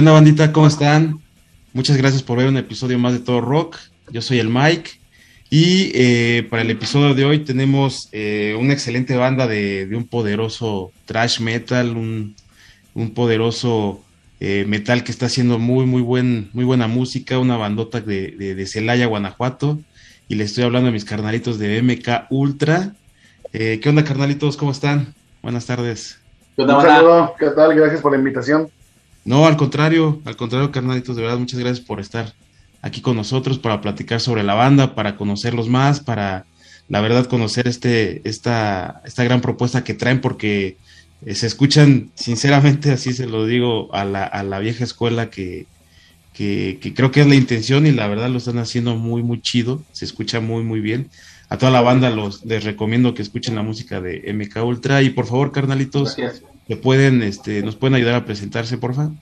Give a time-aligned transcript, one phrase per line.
[0.00, 0.50] ¿Qué onda, bandita?
[0.50, 1.20] ¿Cómo están?
[1.74, 3.76] Muchas gracias por ver un episodio más de Todo Rock.
[4.10, 4.92] Yo soy el Mike.
[5.50, 10.90] Y eh, para el episodio de hoy tenemos eh, una excelente banda de, un poderoso
[11.04, 12.34] trash metal, un,
[13.14, 14.00] poderoso
[14.40, 18.66] eh, metal que está haciendo muy, muy, buen, muy buena música, una bandota de, de,
[18.66, 19.80] Celaya, Guanajuato.
[20.28, 22.94] Y le estoy hablando a mis carnalitos de MK Ultra.
[23.52, 24.56] ¿Qué onda, carnalitos?
[24.56, 25.12] ¿Cómo están?
[25.42, 26.18] Buenas tardes.
[26.56, 27.74] ¿Qué Un saludo, ¿qué tal?
[27.74, 28.70] Gracias por la invitación.
[29.24, 32.32] No, al contrario, al contrario, carnalitos, de verdad, muchas gracias por estar
[32.82, 36.46] aquí con nosotros para platicar sobre la banda, para conocerlos más, para,
[36.88, 40.76] la verdad, conocer este, esta, esta gran propuesta que traen, porque
[41.26, 45.66] eh, se escuchan, sinceramente, así se lo digo, a la, a la vieja escuela que,
[46.32, 49.40] que, que, creo que es la intención y la verdad lo están haciendo muy, muy
[49.42, 51.10] chido, se escucha muy, muy bien.
[51.50, 55.10] A toda la banda los, les recomiendo que escuchen la música de MK Ultra y
[55.10, 56.16] por favor, carnalitos,
[56.76, 59.12] pueden, este, ¿nos pueden ayudar a presentarse, por favor?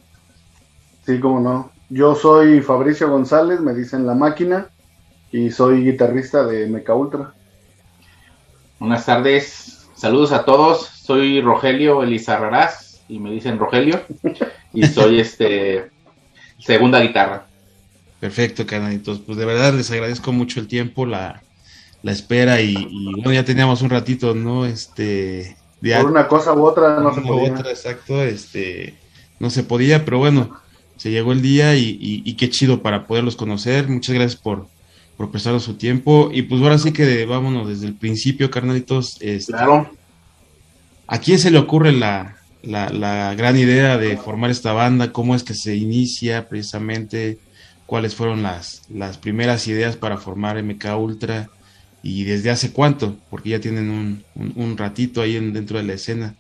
[1.07, 1.73] Sí, cómo no.
[1.89, 4.69] Yo soy Fabricio González, me dicen La Máquina,
[5.33, 7.33] y soy guitarrista de Meca Ultra.
[8.79, 10.87] Buenas tardes, saludos a todos.
[10.87, 14.03] Soy Rogelio Elizarrarás, y me dicen Rogelio,
[14.75, 15.91] y soy este
[16.59, 17.47] segunda guitarra.
[18.21, 19.21] Perfecto, canaditos.
[19.21, 21.43] Pues de verdad les agradezco mucho el tiempo, la,
[22.03, 24.67] la espera, y, y bueno, ya teníamos un ratito, ¿no?
[24.67, 27.53] Este, por una cosa u otra no se podía.
[27.53, 28.95] Otra, exacto, este,
[29.39, 30.59] no se podía, pero bueno,
[30.97, 33.89] se llegó el día y, qué chido para poderlos conocer.
[33.89, 34.67] Muchas gracias por,
[35.17, 36.31] por prestarnos su tiempo.
[36.33, 39.17] Y pues ahora sí que vámonos desde el principio, carnalitos.
[39.21, 39.91] Este, claro.
[41.07, 45.13] ¿A quién se le ocurre la, la, la, gran idea de formar esta banda?
[45.13, 47.39] ¿Cómo es que se inicia precisamente?
[47.87, 51.49] ¿Cuáles fueron las, las primeras ideas para formar MK Ultra?
[52.03, 55.95] Y desde hace cuánto, porque ya tienen un, un, ratito ahí en, dentro de la
[55.95, 56.35] escena.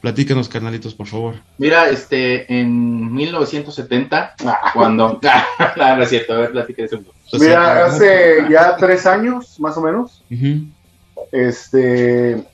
[0.00, 1.36] Platícanos, carnalitos, por favor.
[1.56, 4.70] Mira, este, en 1970, ah.
[4.74, 5.20] cuando...
[5.76, 7.06] no, es cierto, a ver, platíquense un
[7.40, 10.22] Mira, hace ya tres años, más o menos,
[11.32, 12.44] este,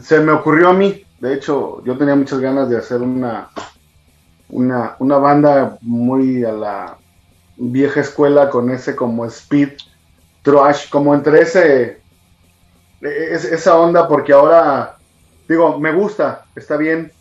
[0.00, 3.48] se me ocurrió a mí, de hecho, yo tenía muchas ganas de hacer una,
[4.48, 6.98] una, una banda muy a la
[7.56, 9.70] vieja escuela con ese como speed
[10.42, 12.00] trash, como entre ese,
[13.00, 14.96] esa onda, porque ahora,
[15.48, 17.12] digo, me gusta, está bien,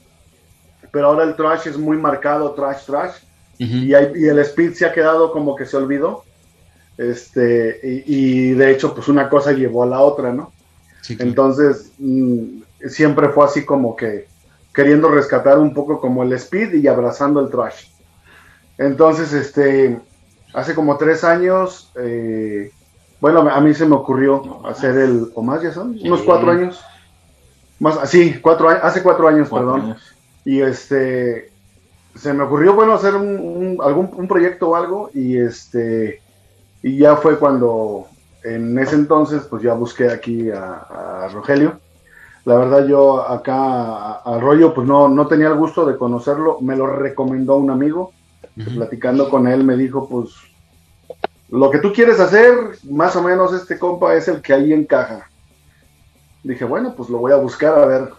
[0.91, 3.13] pero ahora el trash es muy marcado, trash, trash,
[3.57, 6.23] y, el speed se ha quedado como que se olvidó,
[6.97, 10.51] este, y, de hecho, pues una cosa llevó a la otra, ¿no?
[11.19, 14.27] Entonces, mm, siempre fue así como que
[14.73, 17.87] queriendo rescatar un poco como el speed y abrazando el trash.
[18.77, 19.99] Entonces, este,
[20.53, 22.71] hace como tres años, eh,
[23.21, 26.81] bueno, a mí se me ocurrió hacer el, o más ya son, unos cuatro años.
[27.79, 29.95] Más, sí, cuatro años, hace cuatro años, perdón.
[30.43, 31.51] Y este,
[32.15, 36.19] se me ocurrió, bueno, hacer un, algún un proyecto o algo y este,
[36.81, 38.07] y ya fue cuando,
[38.43, 41.79] en ese entonces, pues ya busqué aquí a, Rogelio.
[42.45, 46.75] La verdad yo acá a, Rollo, pues no, no tenía el gusto de conocerlo, me
[46.75, 48.13] lo recomendó un amigo,
[48.75, 50.29] platicando con él me dijo, pues
[51.51, 52.53] lo que tú quieres hacer,
[52.89, 55.29] más o menos este compa es el que ahí encaja.
[56.43, 58.09] Dije, bueno, pues lo voy a buscar a ver.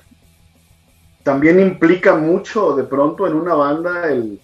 [1.22, 4.38] También implica mucho de pronto en una banda el,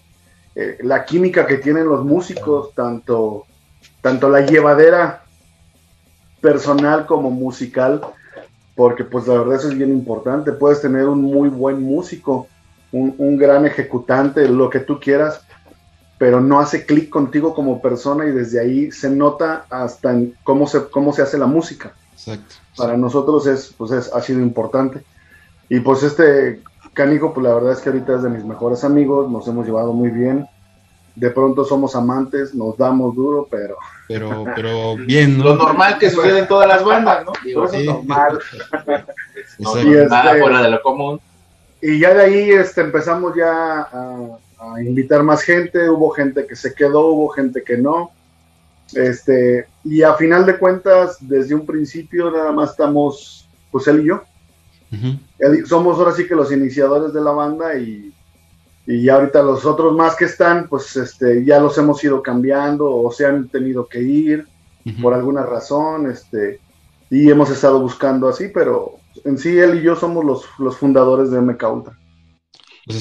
[0.55, 3.45] eh, la química que tienen los músicos, tanto,
[4.01, 5.23] tanto la llevadera
[6.41, 8.01] personal como musical,
[8.75, 10.51] porque pues la verdad eso es bien importante.
[10.51, 12.47] Puedes tener un muy buen músico,
[12.91, 15.45] un, un gran ejecutante, lo que tú quieras,
[16.19, 20.67] pero no hace clic contigo como persona y desde ahí se nota hasta en cómo
[20.67, 21.93] se, cómo se hace la música.
[22.11, 22.55] Exacto.
[22.75, 25.01] Para nosotros es, pues es, ha sido importante.
[25.69, 26.61] Y pues este
[26.93, 29.93] Canijo, pues la verdad es que ahorita es de mis mejores amigos, nos hemos llevado
[29.93, 30.45] muy bien.
[31.15, 33.77] De pronto somos amantes, nos damos duro, pero...
[34.09, 35.45] Pero, pero bien, ¿no?
[35.45, 37.31] Lo normal que sucede en todas las bandas, ¿no?
[37.45, 37.85] Digo, sí.
[37.85, 38.39] normal.
[39.59, 41.21] no, nada este, fuera de lo común.
[41.81, 46.55] Y ya de ahí este, empezamos ya a a invitar más gente, hubo gente que
[46.55, 48.11] se quedó, hubo gente que no.
[48.93, 54.05] Este, y a final de cuentas, desde un principio nada más estamos, pues él y
[54.05, 54.23] yo.
[55.65, 58.13] somos ahora sí que los iniciadores de la banda y,
[58.85, 63.11] y ahorita los otros más que están, pues este, ya los hemos ido cambiando o
[63.11, 64.47] se han tenido que ir
[65.01, 66.59] por alguna razón, este,
[67.11, 71.29] y hemos estado buscando así, pero en sí él y yo somos los, los fundadores
[71.29, 71.99] de MK Ultra.
[72.87, 72.99] Pues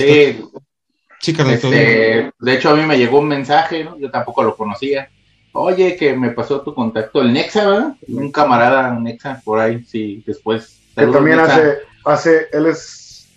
[1.21, 3.99] sí, este, de hecho, a mí me llegó un mensaje, ¿no?
[3.99, 5.11] Yo tampoco lo conocía.
[5.53, 7.97] Oye, que me pasó tu contacto, el Nexa, ¿verdad?
[8.07, 10.81] Un camarada Nexa por ahí, sí, después.
[10.95, 13.29] Que también hace, hace, él es,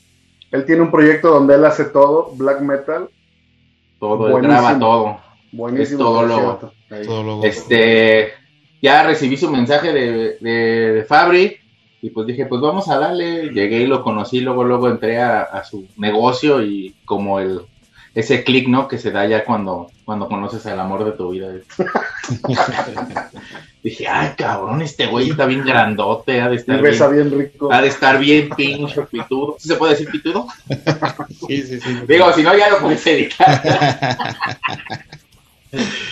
[0.51, 3.09] él tiene un proyecto donde él hace todo, black metal,
[3.99, 5.19] todo, graba todo.
[5.51, 5.99] Buenísimo.
[5.99, 6.71] Es todo logo.
[7.43, 8.33] Este,
[8.81, 11.57] ya recibí su mensaje de, de, Fabri
[12.01, 13.49] y pues dije, pues vamos a darle.
[13.49, 17.61] Llegué y lo conocí, luego, luego entré a su negocio y como el
[18.13, 18.87] ese clic, ¿no?
[18.87, 21.49] Que se da ya cuando, cuando conoces al amor de tu vida.
[23.83, 26.81] Dije, ay, cabrón, este güey está bien grandote, ha de estar
[27.11, 27.71] bien, rico.
[27.73, 29.55] Ha de estar bien pinche pitudo.
[29.57, 30.47] ¿Sí se puede decir pitudo?
[31.47, 31.99] sí, sí, sí.
[32.07, 33.61] Digo, si no, ya lo puedes editar.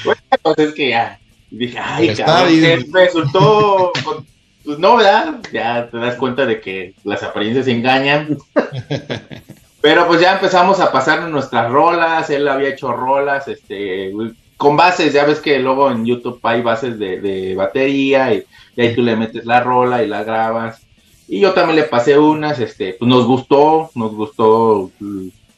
[0.06, 1.20] bueno, entonces que ya.
[1.52, 2.52] Dije, ay, cabrón,
[2.94, 3.92] resultó...
[4.66, 5.40] Pues no, ¿verdad?
[5.52, 8.38] Ya te das cuenta de que las apariencias engañan.
[9.82, 14.12] Pero pues ya empezamos a pasar nuestras rolas, él había hecho rolas, este,
[14.58, 18.44] con bases, ya ves que luego en YouTube hay bases de, batería y,
[18.78, 20.82] ahí tú le metes la rola y la grabas.
[21.28, 24.92] Y yo también le pasé unas, este, pues nos gustó, nos gustó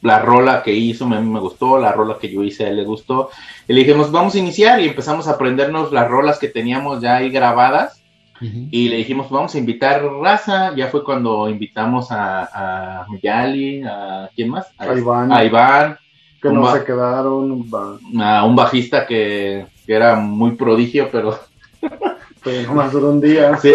[0.02, 2.76] la rola que hizo, a mí me gustó, la rola que yo hice a él
[2.76, 3.30] le gustó.
[3.66, 7.16] Y le dijimos, vamos a iniciar y empezamos a aprendernos las rolas que teníamos ya
[7.16, 8.01] ahí grabadas
[8.42, 10.74] y le dijimos, vamos a invitar raza.
[10.74, 14.66] Ya fue cuando invitamos a, a Miyali, a quién más?
[14.78, 15.32] A, Iván.
[15.32, 15.98] A Iván.
[16.40, 17.70] Que no se quedaron.
[18.20, 21.38] A un bajista que, era muy prodigio, pero.
[22.42, 23.56] Pues nomás duró un día.
[23.58, 23.72] Sí.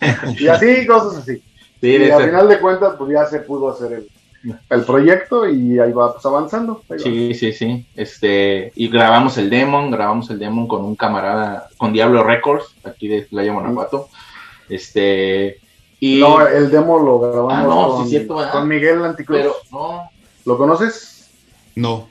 [0.38, 1.42] y así, cosas así.
[1.82, 4.08] Sí, y al final de cuentas, pues ya se pudo hacer el,
[4.70, 6.82] el proyecto y ahí va pues, avanzando.
[6.98, 7.86] sí, sí, sí.
[7.94, 13.08] Este, y grabamos el Demon, grabamos el Demon con un camarada, con Diablo Records, aquí
[13.08, 14.08] de Playa Guanajuato.
[14.68, 15.60] Este,
[16.00, 16.20] y...
[16.20, 19.38] No, el demo lo grabamos ah, con, Miguel Anticruz.
[19.38, 20.10] Pero, no.
[20.44, 21.30] ¿Lo conoces?
[21.74, 22.08] No.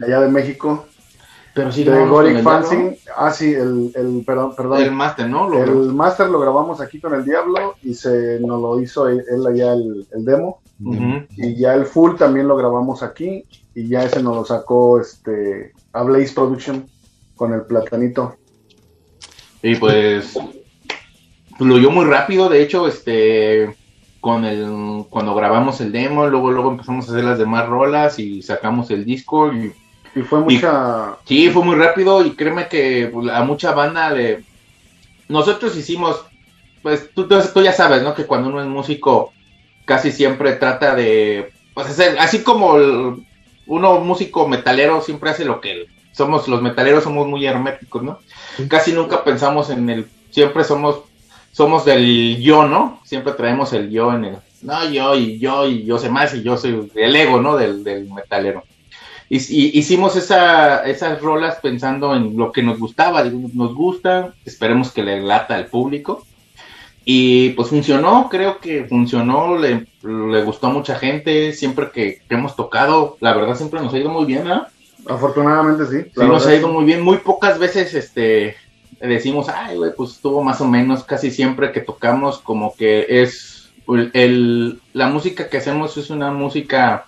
[0.00, 0.86] Allá de México.
[1.54, 2.98] Pero sí, de Goric Fancy.
[3.16, 4.82] Ah, sí, el, el, perdón, perdón.
[4.82, 5.52] El Master, ¿no?
[5.52, 9.72] el Master lo grabamos aquí con el Diablo y se nos lo hizo él, allá
[9.74, 10.60] el, demo.
[10.80, 15.72] Y ya el full también lo grabamos aquí y ya ese nos lo sacó este
[15.92, 16.86] a Blaze Production
[17.36, 18.36] con el platanito.
[19.62, 20.38] Y pues
[21.56, 23.76] fluyó muy rápido, de hecho, este
[24.20, 28.42] con el cuando grabamos el demo, luego luego empezamos a hacer las demás rolas y
[28.42, 29.72] sacamos el disco y
[30.14, 31.16] y fue mucha...
[31.24, 34.44] sí, fue muy rápido y créeme que pues, a mucha banda le...
[35.28, 36.24] Nosotros hicimos,
[36.82, 38.14] pues tú, tú, ya sabes, ¿no?
[38.14, 39.32] Que cuando uno es músico
[39.84, 41.52] casi siempre trata de...
[41.74, 42.74] Pues hacer, así como
[43.66, 48.18] uno músico metalero siempre hace lo que somos, los metaleros somos muy herméticos, ¿no?
[48.68, 50.06] Casi nunca pensamos en el...
[50.30, 51.00] Siempre somos
[51.52, 53.00] somos del yo, ¿no?
[53.04, 56.42] Siempre traemos el yo en el, no, yo y yo y yo sé más y
[56.42, 57.56] yo soy el ego, ¿no?
[57.56, 58.64] Del, del metalero
[59.28, 65.02] y, hicimos esa, esas rolas pensando en lo que nos gustaba, nos gusta, esperemos que
[65.02, 66.26] le lata al público.
[67.04, 69.86] Y pues funcionó, creo que funcionó, le,
[70.42, 74.24] gustó a mucha gente, siempre que, hemos tocado, la verdad siempre nos ha ido muy
[74.24, 74.66] bien, ¿no?
[75.06, 76.10] Afortunadamente sí.
[76.14, 78.56] Sí, nos ha ido muy bien, muy pocas veces este
[79.00, 83.70] decimos, ay, güey, pues estuvo más o menos, casi siempre que tocamos como que es,
[84.14, 87.04] el, la música que hacemos es una música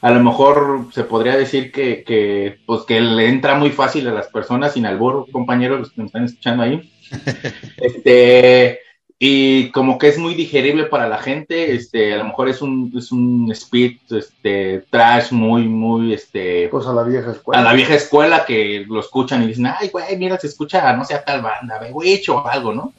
[0.00, 4.12] a lo mejor se podría decir que, que, pues que le entra muy fácil a
[4.12, 6.92] las personas sin albur, compañeros, los que me están escuchando ahí.
[7.78, 8.80] este,
[9.18, 12.92] y como que es muy digerible para la gente, este, a lo mejor es un,
[12.96, 16.68] es un speed, este, trash muy, muy, este...
[16.68, 17.60] Pues a la vieja escuela.
[17.60, 21.04] A la vieja escuela que lo escuchan y dicen, ay, güey, mira, se escucha, no
[21.04, 22.92] sea tal banda, güey, o algo, ¿no?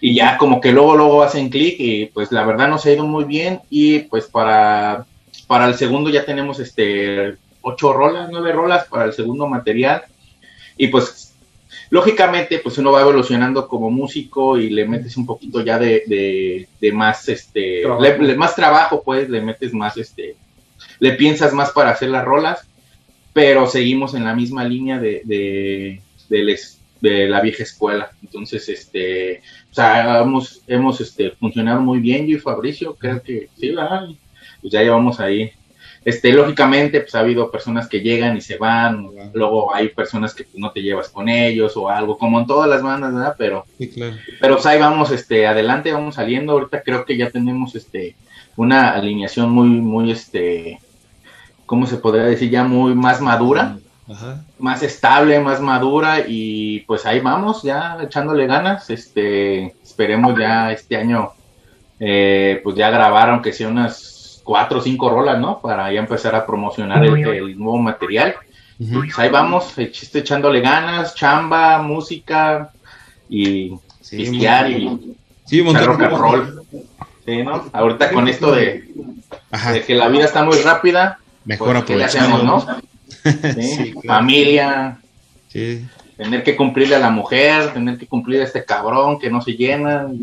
[0.00, 3.06] Y ya como que luego, luego hacen clic y pues la verdad nos ha ido
[3.06, 5.06] muy bien y pues para
[5.46, 10.04] para el segundo ya tenemos este ocho rolas, nueve rolas para el segundo material.
[10.76, 11.25] Y pues,
[11.90, 16.92] lógicamente, pues uno va evolucionando como músico y le metes un poquito ya de, de,
[16.92, 17.82] más, este,
[18.36, 20.36] más trabajo, pues, le metes más, este,
[20.98, 22.68] le piensas más para hacer las rolas,
[23.32, 26.00] pero seguimos en la misma línea de, de,
[27.00, 28.10] de, la vieja escuela.
[28.22, 33.48] Entonces, este, o sea, hemos, hemos este, funcionado muy bien, yo y Fabricio, creo que
[33.58, 33.74] sí,
[34.60, 35.52] pues ya llevamos ahí.
[36.06, 40.44] Este, lógicamente, pues ha habido personas que llegan y se van, luego hay personas que
[40.44, 43.34] pues, no te llevas con ellos o algo, como en todas las bandas, ¿verdad?
[43.36, 43.66] Pero,
[44.40, 46.52] pero pues ahí vamos, este, adelante, vamos saliendo.
[46.52, 48.14] Ahorita creo que ya tenemos, este,
[48.54, 50.78] una alineación muy, muy, este,
[51.66, 52.50] ¿cómo se podría decir?
[52.50, 53.76] Ya muy más madura,
[54.60, 58.90] más estable, más madura y pues ahí vamos, ya echándole ganas.
[58.90, 61.32] Este, esperemos ya este año,
[61.98, 64.15] eh, pues ya grabar, aunque sea unas
[64.46, 65.60] cuatro o cinco rolas, ¿no?
[65.60, 68.36] Para ya empezar a promocionar el, nuevo material.
[68.78, 72.70] Pues ahí vamos, chiste echándole ganas, chamba, música
[73.28, 74.26] y sí, y
[75.44, 76.62] sí, rock and roll.
[77.26, 77.64] Sí, ¿no?
[77.72, 78.88] Ahorita con esto de,
[79.72, 82.64] de, que la vida está muy rápida, mejor pues, ¿qué hacemos, no?
[84.06, 84.98] familia,
[86.16, 89.52] tener que cumplirle a la mujer, tener que cumplir a este cabrón que no se
[89.54, 90.06] llena.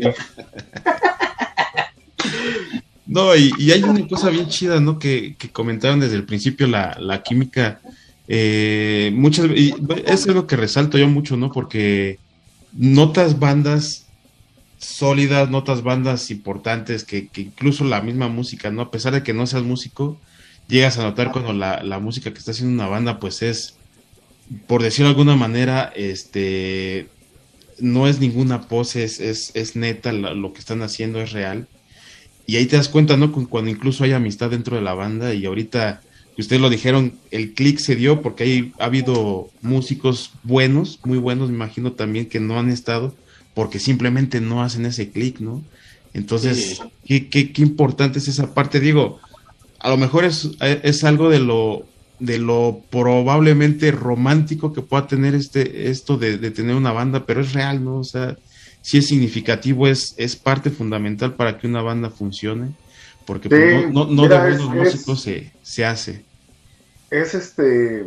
[3.06, 4.98] No, y, hay una cosa bien chida, ¿no?
[4.98, 7.80] Que, comentaron desde el principio la, la química.
[8.26, 9.74] Eh, muchas y
[10.06, 11.52] es algo que resalto yo mucho, ¿no?
[11.52, 12.18] Porque
[12.72, 14.06] notas bandas
[14.78, 18.82] sólidas, notas bandas importantes, que, que, incluso la misma música, ¿no?
[18.82, 20.18] A pesar de que no seas músico,
[20.68, 23.74] llegas a notar cuando la, la música que está haciendo una banda, pues es,
[24.66, 27.08] por decirlo de alguna manera, este,
[27.78, 31.68] no es ninguna pose, es, es, neta, lo que están haciendo es real.
[32.46, 33.32] Y ahí te das cuenta, ¿no?
[33.32, 36.02] Cuando incluso hay amistad dentro de la banda y ahorita,
[36.36, 41.48] ustedes lo dijeron, el click se dio porque hay, ha habido músicos buenos, muy buenos,
[41.48, 43.14] me imagino también, que no han estado
[43.54, 45.62] porque simplemente no hacen ese click, ¿no?
[46.12, 48.80] Entonces, ¿qué, qué, qué, importante es esa parte.
[48.80, 49.20] Digo,
[49.80, 51.86] a lo mejor es, es algo de lo,
[52.18, 57.40] de lo probablemente romántico que pueda tener este, esto de, de tener una banda, pero
[57.40, 57.96] es real, ¿no?
[57.96, 58.36] O sea,
[58.84, 62.74] si es significativo, es, es parte fundamental para que una banda funcione,
[63.24, 66.22] porque pues, no, no, de buenos músicos se, se hace.
[67.10, 68.04] Es este,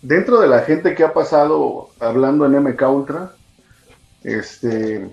[0.00, 3.32] dentro de la gente que ha pasado hablando en MK Ultra,
[4.22, 5.10] este,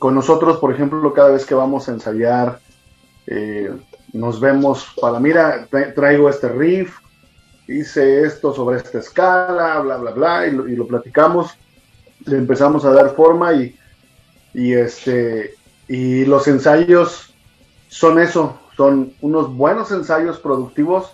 [0.00, 2.58] con nosotros, por ejemplo, cada vez que vamos a ensayar,
[3.28, 3.70] eh,
[4.12, 6.96] nos vemos para, mira, traigo este riff,
[7.68, 11.52] hice esto sobre esta escala, bla, bla, bla, y lo, y lo platicamos,
[12.26, 13.78] le empezamos a dar forma y
[14.54, 15.54] y este
[15.88, 17.34] y los ensayos
[17.88, 21.12] son eso, son unos buenos ensayos productivos,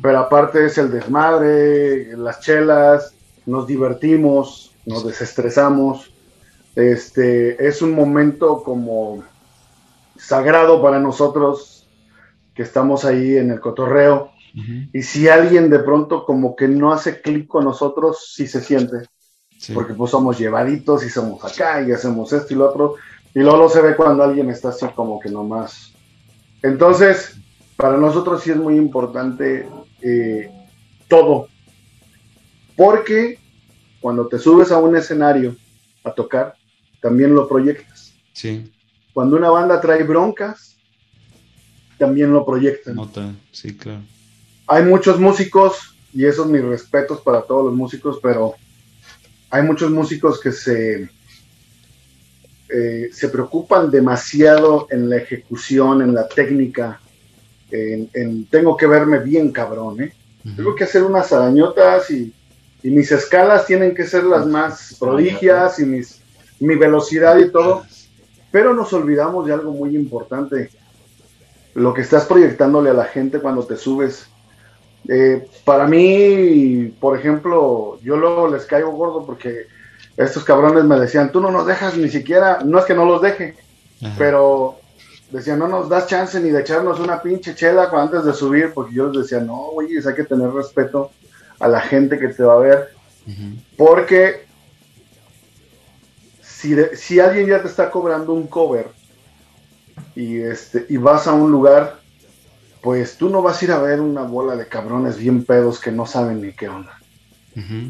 [0.00, 3.14] pero aparte es el desmadre, las chelas,
[3.46, 6.12] nos divertimos, nos desestresamos.
[6.76, 9.24] Este es un momento como
[10.16, 11.88] sagrado para nosotros
[12.54, 14.30] que estamos ahí en el cotorreo.
[14.92, 19.08] Y si alguien de pronto como que no hace clic con nosotros, sí se siente.
[19.72, 22.96] Porque pues somos llevaditos y somos acá y hacemos esto y lo otro.
[23.34, 25.92] Y luego se ve cuando alguien está así como que nomás.
[26.62, 27.36] Entonces,
[27.76, 29.68] para nosotros sí es muy importante
[30.00, 30.50] eh,
[31.08, 31.48] todo.
[32.76, 33.38] Porque
[34.00, 35.56] cuando te subes a un escenario
[36.04, 36.54] a tocar,
[37.00, 38.14] también lo proyectas.
[38.32, 38.70] Sí.
[39.12, 40.76] Cuando una banda trae broncas,
[41.98, 42.96] también lo proyectan.
[42.96, 44.00] Nota, sí, claro.
[44.66, 48.54] Hay muchos músicos, y esos mis respetos para todos los músicos, pero
[49.52, 51.10] hay muchos músicos que se,
[52.70, 56.98] eh, se preocupan demasiado en la ejecución, en la técnica,
[57.70, 60.14] en, tengo que verme bien cabrón, ¿eh?
[60.56, 62.34] Tengo que hacer unas arañotas y,
[62.82, 66.20] mis escalas tienen que ser las más prodigias y mis,
[66.58, 67.84] mi velocidad y todo.
[68.50, 70.70] Pero nos olvidamos de algo muy importante.
[71.74, 74.26] Lo que estás proyectándole a la gente cuando te subes
[75.08, 79.66] eh, para mí, por ejemplo, yo luego les caigo gordo porque
[80.16, 83.22] estos cabrones me decían, tú no nos dejas ni siquiera, no es que no los
[83.22, 83.56] deje,
[84.18, 84.78] pero
[85.30, 88.94] decían, no nos das chance ni de echarnos una pinche chela antes de subir, porque
[88.94, 91.10] yo les decía, no, güey, hay que tener respeto
[91.58, 92.88] a la gente que te va a ver,
[93.76, 94.44] porque
[96.42, 98.88] si, si alguien ya te está cobrando un cover
[100.14, 102.01] y, este, y vas a un lugar
[102.82, 105.92] pues tú no vas a ir a ver una bola de cabrones bien pedos que
[105.92, 106.98] no saben ni qué onda.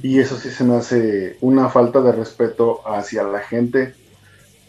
[0.02, 3.94] Y eso sí se me hace una falta de respeto hacia la gente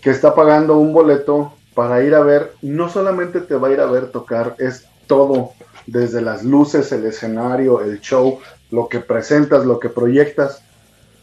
[0.02, 3.80] que está pagando un boleto para ir a ver, no solamente te va a ir
[3.80, 5.54] a ver tocar, es todo,
[5.88, 8.40] desde las luces, el escenario, el show,
[8.70, 10.62] lo que presentas, lo que proyectas,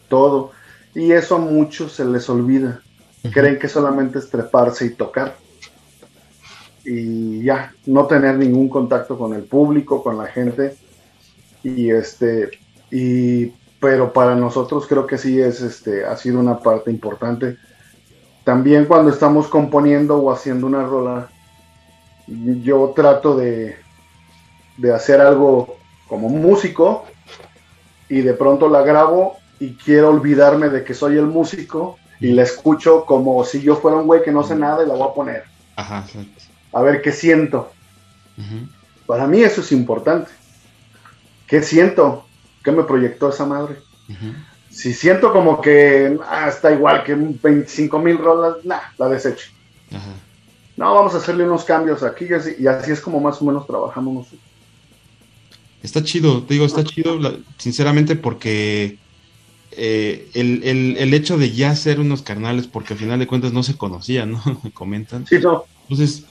[0.09, 0.51] todo.
[0.95, 2.83] Y eso a muchos se les olvida.
[3.33, 5.37] Creen que solamente es treparse y tocar
[6.85, 10.77] y ya, no tener ningún contacto con el público, con la gente.
[11.63, 12.51] Y este,
[12.91, 13.47] y,
[13.81, 17.57] pero para nosotros creo que sí es, este, ha sido una parte importante.
[18.45, 21.31] También cuando estamos componiendo o haciendo una rola,
[22.27, 23.77] yo trato de,
[24.79, 25.77] de hacer algo
[26.09, 27.05] como músico
[28.09, 32.43] y de pronto la grabo y quiero olvidarme de que soy el músico y la
[32.43, 35.15] escucho como si yo fuera un güey que no sé nada y la voy a
[35.15, 35.45] poner.
[35.77, 36.05] Ajá,
[36.73, 37.73] a ver qué siento.
[39.07, 40.31] Para mí eso es importante.
[41.47, 42.27] ¿Qué siento?
[42.63, 43.77] ¿Qué me proyectó esa madre?
[44.71, 49.51] Si siento como que ah, está igual que 25 mil rolas, nah, la desecho.
[50.77, 52.27] No, vamos a hacerle unos cambios aquí
[52.59, 54.41] y así, es como más o menos trabajamos nosotros.
[55.83, 57.19] Está chido, te digo, está chido,
[57.57, 58.99] sinceramente, porque
[59.73, 60.63] eh, el,
[60.97, 64.33] el, hecho de ya ser unos carnales, porque al final de cuentas no se conocían,
[64.33, 64.43] ¿no?
[64.63, 65.27] Me comentan.
[65.27, 65.65] Sí, no.
[65.83, 66.25] Entonces,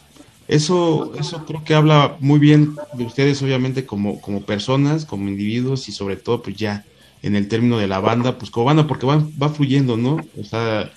[0.49, 5.87] Eso, eso creo que habla muy bien de ustedes, obviamente, como, como personas, como individuos
[5.87, 6.85] y sobre todo, pues ya
[7.21, 10.17] en el término de la banda, pues como banda, porque va, va fluyendo, ¿no?
[10.39, 10.91] O sea,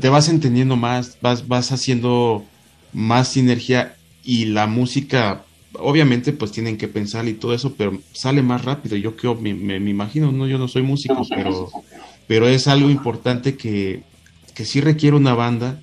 [0.00, 2.44] te vas entendiendo más, vas, vas haciendo
[2.92, 5.42] más sinergia y la música,
[5.80, 8.96] obviamente, pues tienen que pensar y todo eso, pero sale más rápido.
[8.96, 11.68] Yo creo, me, me, imagino, no, yo no soy músico, pero,
[12.28, 14.04] pero es algo importante que,
[14.54, 15.82] que sí requiere una banda,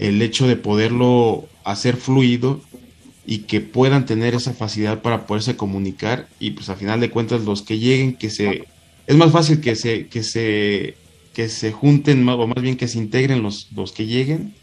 [0.00, 2.60] el hecho de poderlo hacer fluido
[3.26, 7.44] y que puedan tener esa facilidad para poderse comunicar y pues al final de cuentas
[7.44, 8.66] los que lleguen que se
[9.06, 10.96] es más fácil que se que se
[11.34, 14.54] que se junten o más bien que se integren los, los que lleguen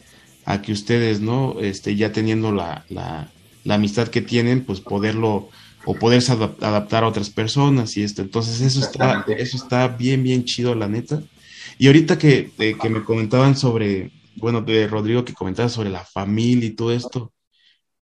[0.46, 3.30] a que ustedes no este ya teniendo la, la,
[3.64, 5.50] la amistad que tienen pues poderlo
[5.86, 8.22] o poderse adaptar a otras personas y esto.
[8.22, 11.22] Entonces eso está eso está bien bien chido la neta.
[11.78, 16.04] Y ahorita que, eh, que me comentaban sobre bueno, de Rodrigo que comentaba sobre la
[16.04, 17.32] familia y todo esto.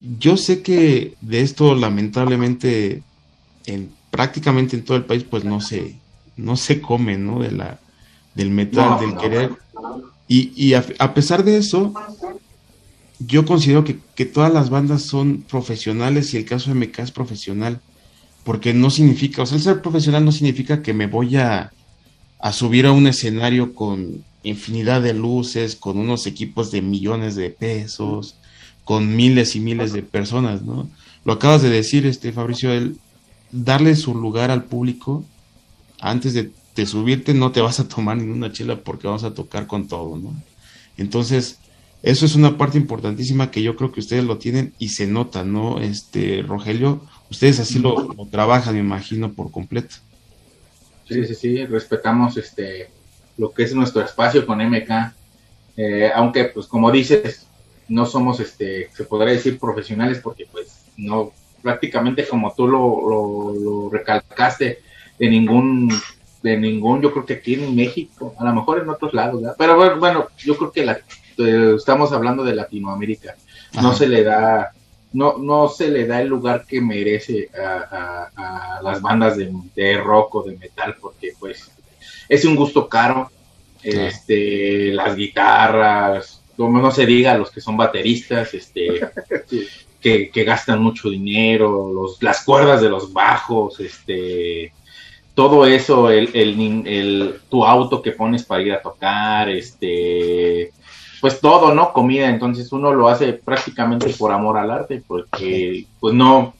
[0.00, 3.02] Yo sé que de esto lamentablemente
[3.66, 5.96] en prácticamente en todo el país pues no se
[6.36, 7.40] no se come, ¿no?
[7.40, 7.78] De la
[8.34, 9.50] del metal, del querer.
[10.28, 11.92] Y, y a, pesar de eso,
[13.18, 17.10] yo considero que, que, todas las bandas son profesionales y el caso de MK es
[17.10, 17.80] profesional,
[18.44, 21.72] porque no significa, o sea, el ser profesional no significa que me voy a,
[22.38, 27.50] a subir a un escenario con infinidad de luces, con unos equipos de millones de
[27.50, 28.36] pesos,
[28.84, 30.88] con miles y miles de personas, ¿no?
[31.24, 32.96] Lo acabas de decir, este Fabricio, el
[33.52, 35.24] darle su lugar al público
[36.00, 36.50] antes de,
[36.86, 40.32] subirte no te vas a tomar ninguna chela porque vamos a tocar con todo, ¿no?
[40.96, 41.58] Entonces,
[42.02, 45.44] eso es una parte importantísima que yo creo que ustedes lo tienen y se nota,
[45.44, 45.78] ¿no?
[45.78, 49.96] Este, Rogelio, ustedes así lo trabajan, me imagino, por completo.
[51.06, 52.88] Sí, sí, sí, respetamos este
[53.40, 54.90] lo que es nuestro espacio con MK.
[55.78, 57.46] Eh, aunque, pues, como dices,
[57.88, 64.80] no somos, este, se podría decir profesionales porque, pues, no, prácticamente como tú lo, recalcaste,
[65.18, 65.90] de ningún,
[66.42, 69.98] de ningún, yo creo que aquí en México, a lo mejor en otros lados, pero
[69.98, 71.00] bueno, yo creo que la,
[71.38, 73.36] eh, estamos hablando de Latinoamérica,
[73.80, 74.72] no se le da,
[75.14, 80.36] no, no se le da el lugar que merece a, las bandas de, de, rock
[80.36, 81.70] o de metal, porque pues
[82.30, 83.30] es un gusto caro.
[83.82, 89.00] Este, las guitarras, como no se diga, los que son bateristas, este,
[90.00, 94.72] que, gastan mucho dinero, los, las cuerdas de los bajos, este,
[95.34, 100.70] todo eso, el, el, tu auto que pones para ir a tocar, este,
[101.20, 101.92] pues todo, ¿no?
[101.92, 106.54] Comida, entonces uno lo hace prácticamente por amor al arte, porque pues no,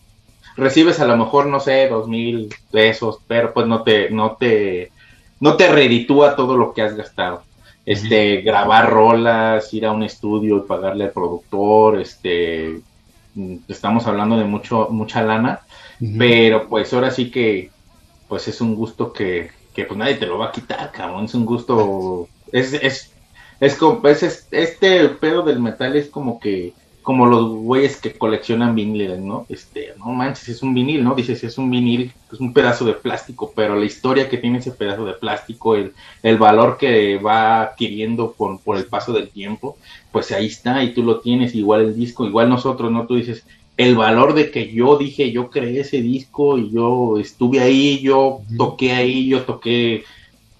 [0.56, 4.92] recibes a lo mejor, no sé, dos mil pesos, pero pues no te, no te,
[5.40, 7.42] no te reditúa todo lo que has gastado.
[7.86, 12.80] Este, grabar rolas, ir a un estudio y pagarle al productor, este,
[13.34, 15.60] mm, estamos hablando de mucho, mucha lana,
[16.18, 17.70] pero pues ahora sí que,
[18.28, 21.34] pues es un gusto que, que pues nadie te lo va a quitar, cabrón, es
[21.34, 23.10] un gusto, es, es,
[23.58, 28.74] es como, es, este pedo del metal es como que como los güeyes que coleccionan
[28.74, 29.46] viniles, ¿no?
[29.48, 31.14] Este, no manches, es un vinil, ¿no?
[31.14, 34.72] Dices, es un vinil, es un pedazo de plástico, pero la historia que tiene ese
[34.72, 39.76] pedazo de plástico, el, el valor que va adquiriendo por, por el paso del tiempo,
[40.12, 43.06] pues ahí está y tú lo tienes, igual el disco, igual nosotros, ¿no?
[43.06, 47.60] Tú dices, el valor de que yo dije, yo creé ese disco y yo estuve
[47.60, 50.04] ahí, yo toqué ahí, yo toqué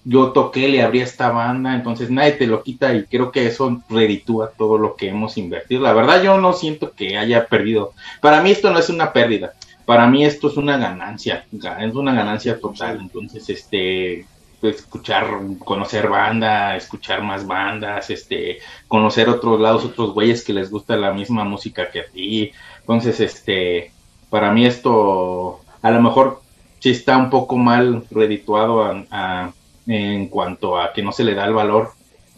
[0.05, 3.83] yo toqué, le abrí esta banda, entonces nadie te lo quita y creo que eso
[3.89, 5.83] reditúa todo lo que hemos invertido.
[5.83, 7.93] La verdad yo no siento que haya perdido.
[8.21, 9.53] Para mí esto no es una pérdida,
[9.85, 12.99] para mí esto es una ganancia, es una ganancia total.
[13.01, 14.27] Entonces, este,
[14.63, 15.27] escuchar,
[15.65, 18.59] conocer banda, escuchar más bandas, este,
[18.89, 22.53] conocer otros lados, otros güeyes que les gusta la misma música que a ti.
[22.81, 23.93] Entonces, este,
[24.31, 26.41] para mí esto, a lo mejor
[26.79, 29.53] sí está un poco mal redituado a
[29.87, 31.91] en cuanto a que no se le da el valor.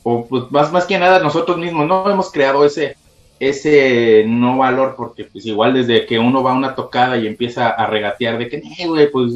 [0.02, 2.96] O pues más, más que nada nosotros mismos no hemos creado ese,
[3.38, 7.70] ese no valor porque pues igual desde que uno va a una tocada y empieza
[7.70, 9.32] a regatear de que, eh, güey, pues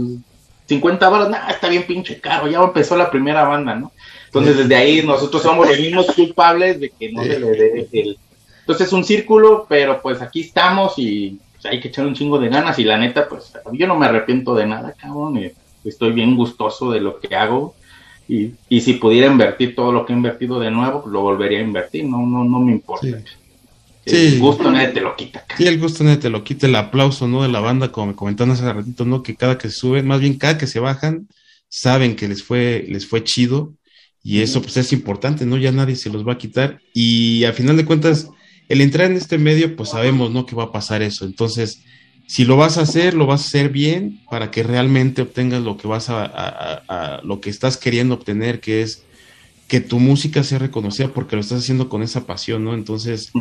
[0.66, 3.92] 50 balas, nada, está bien pinche caro, ya empezó la primera banda, ¿no?
[4.26, 8.18] Entonces desde ahí nosotros somos los mismos culpables de que no se le dé el...
[8.60, 12.38] Entonces es un círculo, pero pues aquí estamos y pues, hay que echar un chingo
[12.38, 15.52] de ganas y la neta, pues yo no me arrepiento de nada, cabrón,
[15.84, 17.74] estoy bien gustoso de lo que hago
[18.28, 21.62] y, y, si pudiera invertir todo lo que he invertido de nuevo, lo volvería a
[21.62, 23.22] invertir, no, no, no me importa.
[24.06, 25.44] El gusto nadie te lo quita.
[25.56, 27.42] Sí, el gusto nadie te lo quita, el aplauso, ¿no?
[27.42, 29.22] De la banda, como me comentaron hace ratito, ¿no?
[29.22, 31.26] Que cada que suben, más bien cada que se bajan,
[31.68, 33.74] saben que les fue, les fue chido
[34.22, 35.56] y eso pues es importante, ¿no?
[35.56, 38.28] Ya nadie se los va a quitar y al final de cuentas,
[38.68, 40.46] el entrar en este medio, pues sabemos, ¿no?
[40.46, 41.24] Que va a pasar eso.
[41.24, 41.82] Entonces,
[42.26, 45.76] si lo vas a hacer, lo vas a hacer bien para que realmente obtengas lo
[45.76, 49.04] que vas a, lo que estás queriendo obtener, que es
[49.68, 52.74] que tu música sea reconocida porque lo estás haciendo con esa pasión, ¿no?
[52.74, 53.32] Entonces,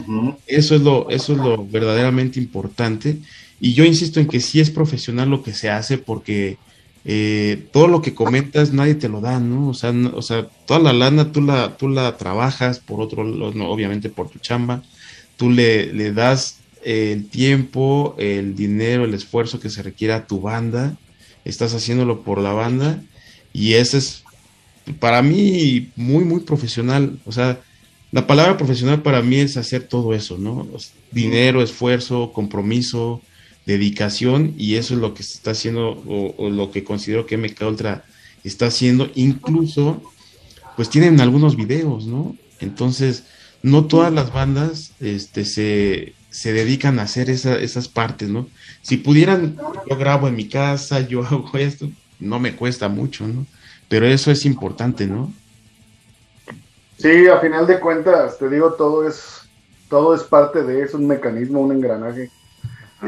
[0.47, 3.17] eso es lo, eso es lo verdaderamente importante.
[3.59, 6.57] Y yo insisto en que sí es profesional lo que se hace porque
[7.05, 9.69] eh, todo lo que comentas nadie te lo da, ¿no?
[9.69, 13.69] O sea, o sea, toda la lana tú la, tú la trabajas por otro, no,
[13.69, 14.81] obviamente por tu chamba,
[15.37, 20.39] tú le, le das el tiempo, el dinero, el esfuerzo que se requiere a tu
[20.39, 20.95] banda,
[21.43, 23.01] estás haciéndolo por la banda
[23.51, 24.23] y ese es
[24.99, 27.17] para mí muy, muy profesional.
[27.25, 27.59] O sea,
[28.11, 30.67] la palabra profesional para mí es hacer todo eso, ¿no?
[31.11, 33.21] Dinero, esfuerzo, compromiso,
[33.65, 37.61] dedicación y eso es lo que se está haciendo o, lo que considero que MK
[37.63, 38.05] Ultra
[38.43, 39.09] está haciendo.
[39.15, 40.03] Incluso,
[40.75, 42.35] pues tienen algunos videos, ¿no?
[42.59, 43.23] Entonces,
[43.63, 48.49] no todas las bandas este, se, se dedican a hacer esas partes, ¿no?
[48.81, 49.55] Si pudieran,
[49.89, 51.87] yo grabo en mi casa, yo hago esto,
[52.19, 53.45] no me cuesta mucho, ¿no?
[53.87, 55.31] Pero eso es importante, ¿no?
[56.97, 59.47] Sí, a final de cuentas, te digo, todo es,
[59.89, 62.29] todo es parte de eso, un mecanismo, un engranaje.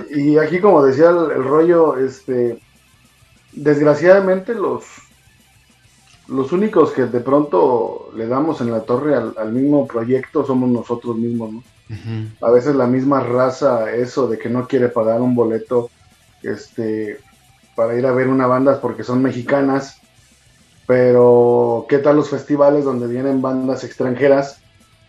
[0.10, 2.60] Y aquí, como decía el, rollo, este,
[3.52, 4.86] desgraciadamente los,
[6.30, 11.18] los únicos que de pronto le damos en la torre al mismo proyecto somos nosotros
[11.18, 11.64] mismos, ¿no?
[12.42, 15.90] A veces la misma raza, eso de que no quiere pagar un boleto
[16.44, 17.20] este,
[17.76, 20.02] para ir a ver una banda porque son mexicanas,
[20.86, 24.60] pero ¿qué tal los festivales donde vienen bandas extranjeras,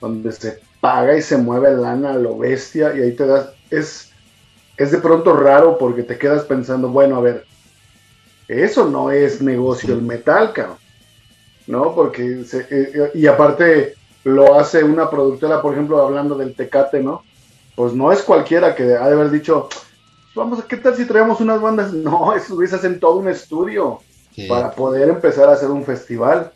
[0.01, 4.13] donde se paga y se mueve lana lo bestia y ahí te das, es,
[4.77, 7.45] es de pronto raro porque te quedas pensando, bueno, a ver,
[8.49, 10.79] eso no es negocio el metal, cabrón.
[11.67, 11.95] ¿No?
[11.95, 13.95] Porque, se, eh, y aparte,
[14.29, 17.23] lo hace una productora, por ejemplo, hablando del Tecate, ¿no?
[17.75, 19.69] Pues no es cualquiera que ha de haber dicho,
[20.35, 21.93] vamos, ¿qué tal si traemos unas bandas?
[22.09, 24.01] No, esos güeyes hacen todo un estudio
[24.49, 26.53] para poder empezar a hacer un festival.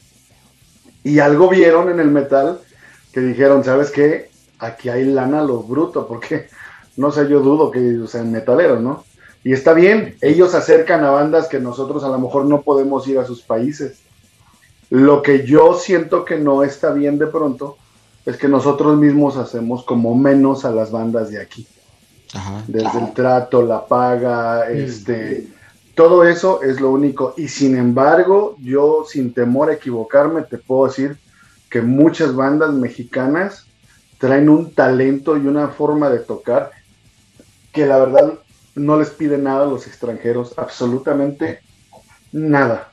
[1.03, 2.61] Y algo vieron en el metal
[3.13, 4.31] que dijeron, ¿sabes qué?
[4.59, 6.47] Aquí hay lana lo bruto, porque
[6.97, 9.05] no sé, yo dudo que sean metaleros, ¿no?
[9.45, 13.19] Y está bien, ellos acercan a bandas que nosotros a lo mejor no podemos ir
[13.19, 13.99] a sus países.
[14.93, 17.79] Lo que yo siento que no está bien de pronto
[18.27, 21.67] es que nosotros mismos hacemos como menos a las bandas de aquí.
[22.67, 25.49] Desde el trato, la paga, este,
[25.95, 27.33] todo eso es lo único.
[27.39, 31.17] Y sin embargo, yo sin temor a equivocarme, te puedo decir
[31.71, 33.65] que muchas bandas mexicanas
[34.19, 36.71] traen un talento y una forma de tocar
[37.73, 38.35] que la verdad
[38.75, 41.63] no les pide nada a los extranjeros, absolutamente
[42.31, 42.92] nada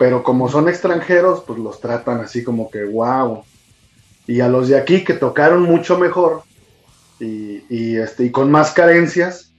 [0.00, 3.44] pero como son extranjeros, pues los tratan así como que wow.
[4.26, 6.42] Y a los de aquí que tocaron mucho mejor
[7.18, 9.52] y, este, y con más carencias,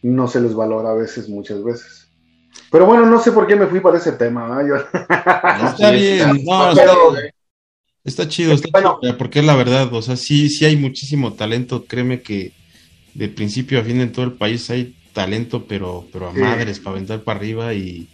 [0.00, 2.06] no se les valora a veces, muchas veces.
[2.70, 4.60] Pero bueno, no sé por qué me fui para ese tema.
[5.66, 6.70] está bien, no,
[8.04, 11.86] está, chido, está chido, porque es la verdad, o sea, sí, sí hay muchísimo talento,
[11.86, 12.52] créeme que
[13.14, 16.94] de principio a fin en todo el país hay talento, pero, pero a madres para
[16.94, 18.08] aventar para arriba y,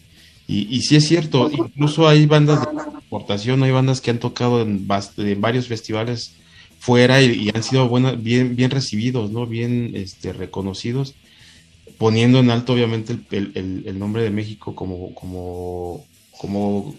[0.46, 2.66] y, y sí es cierto, incluso hay bandas de
[2.98, 6.36] exportación, hay bandas que han tocado en, varios festivales
[6.78, 9.46] fuera y, han sido buenas, bien, bien recibidos, ¿no?
[9.46, 11.14] Bien este, reconocidos,
[11.96, 16.04] poniendo en alto obviamente el, nombre de México como, como,
[16.38, 16.94] como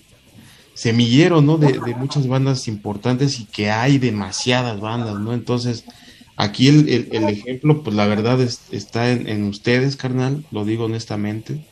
[0.74, 1.58] semillero, ¿no?
[1.58, 5.36] De, muchas bandas importantes y que hay demasiadas bandas, ¿no?
[5.36, 5.86] Entonces,
[6.36, 6.90] aquí el,
[7.30, 11.64] ejemplo, pues la verdad está en, en, ustedes, carnal, lo digo honestamente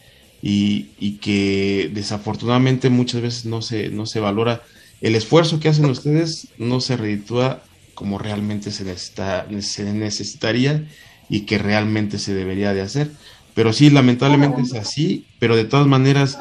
[0.46, 4.62] y, que desafortunadamente muchas veces no se, no se valora.
[5.00, 10.86] El esfuerzo que hacen ustedes no se reditúa como realmente se, necesita, se necesitaría
[11.30, 13.12] y que realmente se debería de hacer.
[13.54, 16.40] Pero sí, lamentablemente es así, pero de todas maneras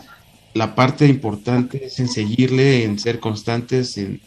[0.52, 4.20] la parte importante es en seguirle, en ser constantes, en,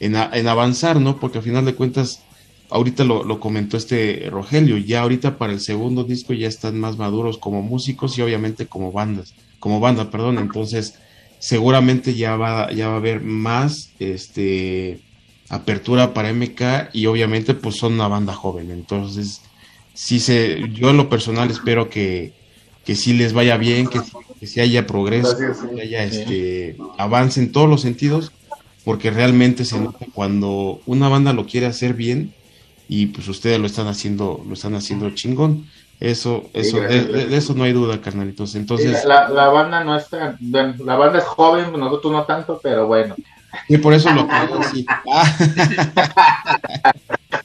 [0.00, 1.20] en, en avanzar, ¿no?
[1.20, 2.24] Porque al final de cuentas
[2.70, 7.38] ahorita lo, comentó este Rogelio, ya ahorita para el segundo disco ya están más maduros
[7.38, 10.98] como músicos y obviamente como bandas, como banda, perdón, entonces
[11.38, 15.00] seguramente ya va, ya va a haber más este
[15.48, 19.42] apertura para MK y obviamente pues son una banda joven, entonces
[19.94, 22.32] sí se, yo en lo personal espero que,
[22.84, 24.00] que sí les vaya bien, que,
[24.38, 25.36] que sí haya progreso,
[25.74, 28.32] que haya este avance en todos los sentidos,
[28.84, 32.32] porque realmente se nota cuando una banda lo quiere hacer bien,
[32.92, 35.68] y pues ustedes lo están haciendo, lo están haciendo chingón.
[36.00, 38.56] Eso, eso, de, eso no hay duda, carnalitos.
[38.56, 43.14] Entonces, la, la, banda no está, la banda es joven, nosotros no tanto, pero bueno.
[43.68, 44.84] Y por eso lo pongo así.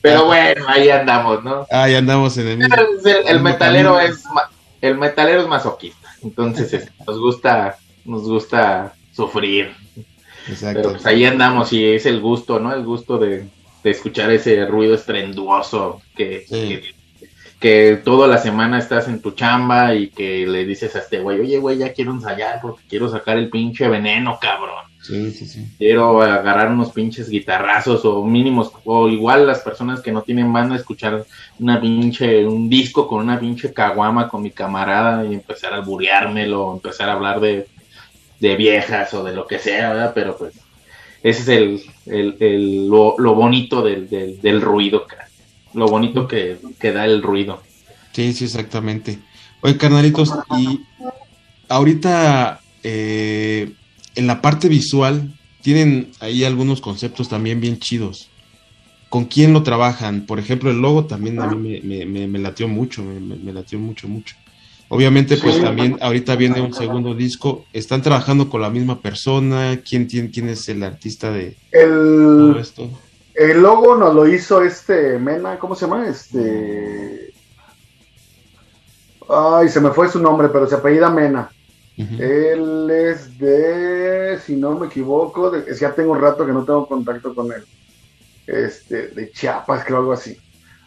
[0.02, 1.68] Pero bueno, ahí andamos, ¿no?
[1.72, 2.76] Ahí andamos en el mismo.
[3.28, 4.24] El, metalero es
[4.82, 9.76] el metalero es masoquista, entonces nos gusta nos gusta sufrir.
[10.48, 10.80] Exacto.
[10.80, 12.72] Pero pues ahí andamos y es el gusto, ¿no?
[12.74, 13.48] El gusto de,
[13.92, 16.46] escuchar ese ruido estrenduoso que,
[17.60, 21.40] que, toda la semana estás en tu chamba y que le dices a este güey,
[21.40, 24.86] oye, güey, ya quiero ensayar porque quiero sacar el pinche veneno, cabrón.
[25.06, 25.68] Sí, sí, sí.
[25.78, 30.76] Quiero agarrar unos pinches guitarrazos o mínimos, o igual las personas que no tienen banda,
[30.76, 31.26] escuchar
[31.60, 36.74] una pinche, un disco con una pinche caguama con mi camarada y empezar a bureármelo,
[36.74, 37.68] empezar a hablar de,
[38.40, 40.12] viejas o de lo que sea, ¿verdad?
[40.16, 40.54] Pero pues
[41.26, 45.08] ese es el, el, el lo, bonito del, del, ruido,
[45.74, 47.64] lo bonito que, que da el ruido.
[48.12, 49.18] Sí, sí, exactamente.
[49.62, 50.82] Oye, carnalitos, y
[51.68, 53.72] ahorita eh,
[54.14, 55.34] en la parte visual
[55.64, 58.30] tienen ahí algunos conceptos también bien chidos.
[59.10, 60.28] ¿Con quién lo trabajan?
[60.28, 64.36] Por ejemplo, el logo también a mí me, me, latió mucho, me, latió mucho, mucho.
[64.88, 67.66] Obviamente, pues también ahorita viene un segundo disco.
[67.74, 69.82] ¿Están trabajando con la misma persona?
[69.88, 72.90] ¿Quién, tiene, quién es el artista de el, todo esto?
[73.34, 76.08] El logo nos lo hizo este Mena, ¿cómo se llama?
[76.08, 77.34] Este.
[79.28, 81.50] Ay, se me fue su nombre, pero se apellida Mena.
[81.98, 86.88] Él es de, si no me equivoco, de, ya tengo un rato que no tengo
[86.88, 87.64] contacto con él.
[88.46, 90.38] Este, de Chiapas, creo algo así.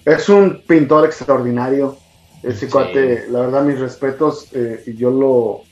[0.05, 1.97] Es un pintor extraordinario.
[2.43, 4.49] Ese cuate, la verdad, mis respetos.
[4.53, 5.63] Eh, y yo lo,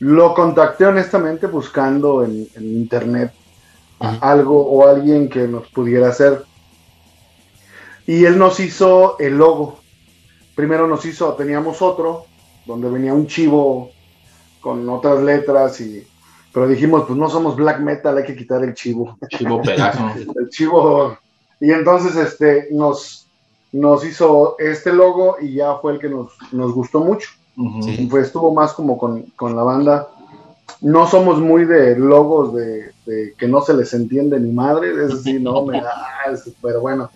[0.00, 3.32] lo contacté honestamente buscando en, internet
[3.98, 6.44] algo o alguien que nos pudiera hacer.
[8.06, 9.80] Y él nos hizo el logo.
[10.54, 12.26] Primero nos hizo, teníamos otro,
[12.66, 13.90] donde venía un chivo
[14.60, 16.06] con otras letras y
[16.56, 19.18] pero dijimos, pues no somos black metal, hay que quitar el chivo.
[19.28, 20.10] Chivo pedazo.
[20.40, 21.18] el chivo.
[21.60, 23.25] Y entonces este nos,
[23.72, 27.28] nos hizo este logo y ya fue el que nos, nos gustó mucho.
[28.10, 30.08] Pues estuvo más como con, la banda.
[30.82, 32.92] No somos muy de logos de,
[33.38, 35.94] que no se les entiende ni madre, es decir, no me da,
[36.62, 37.10] pero bueno.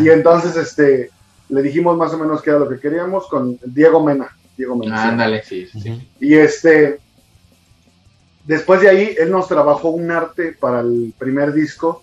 [0.00, 1.10] Y entonces este
[1.48, 4.28] le dijimos más o menos que era lo que queríamos con Diego Mena.
[4.56, 6.08] Diego Ándale, sí, sí.
[6.18, 6.98] Y este,
[8.46, 12.02] después de ahí, él nos trabajó un arte para el primer disco.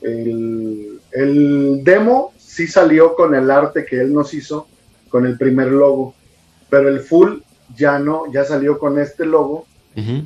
[0.00, 1.00] El,
[1.82, 4.66] demo sí salió con el arte que él nos hizo,
[5.08, 6.14] con el primer logo,
[6.68, 7.38] pero el full
[7.76, 9.66] ya no, ya salió con este logo,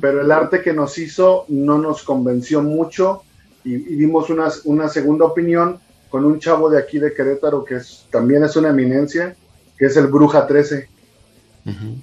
[0.01, 3.23] pero el arte que nos hizo no nos convenció mucho
[3.63, 8.07] y, dimos una, una, segunda opinión con un chavo de aquí de Querétaro que es,
[8.09, 9.35] también es una eminencia,
[9.77, 10.89] que es el Bruja 13.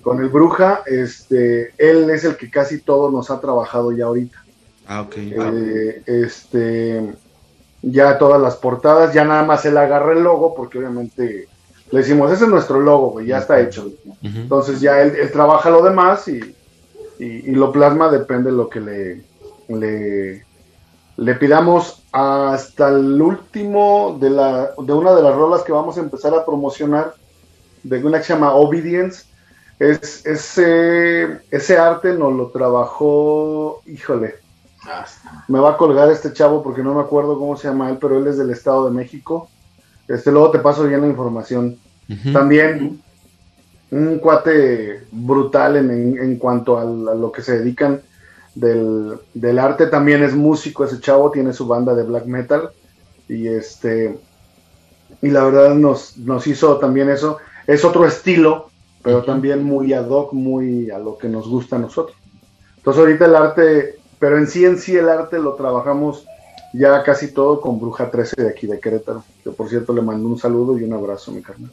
[0.03, 4.45] Con el Bruja, este, él es el que casi todo nos ha trabajado ya ahorita.
[4.87, 5.15] Ah, ok.
[5.17, 7.15] Eh, este,
[7.83, 11.49] ya todas las portadas, ya nada más él agarra el logo, porque obviamente
[11.91, 13.91] le decimos, ese es nuestro logo, ya está hecho.
[14.23, 16.41] Entonces ya él, trabaja lo demás y,
[17.19, 19.23] lo plasma, depende de lo que le,
[19.69, 20.45] le,
[21.17, 26.01] le pidamos hasta el último de, la, de una de las rolas que vamos a
[26.01, 27.15] empezar a promocionar,
[27.83, 29.25] de una que se llama Obedience
[29.79, 34.37] es, ese, ese arte nos lo trabajó, híjole,
[35.49, 38.19] me va a colgar este chavo porque no me acuerdo cómo se llama él, pero
[38.19, 39.49] él es del Estado de México.
[40.09, 41.79] Este, luego te paso bien la información.
[42.33, 43.01] También
[43.91, 48.03] un cuate brutal en, cuanto a, lo que se dedican
[48.55, 49.87] del, del, arte.
[49.87, 52.71] También es músico ese chavo, tiene su banda de black metal.
[53.29, 54.19] Y este
[55.23, 57.39] y la verdad nos, nos hizo también eso.
[57.67, 58.71] Es otro estilo,
[59.03, 62.17] pero también muy ad hoc, muy a lo que nos gusta a nosotros.
[62.77, 66.27] Entonces ahorita el arte, pero en sí en sí el arte lo trabajamos
[66.73, 70.29] ya casi todo con Bruja 13 de aquí de Querétaro, que por cierto le mando
[70.29, 71.73] un saludo y un abrazo, mi carnal.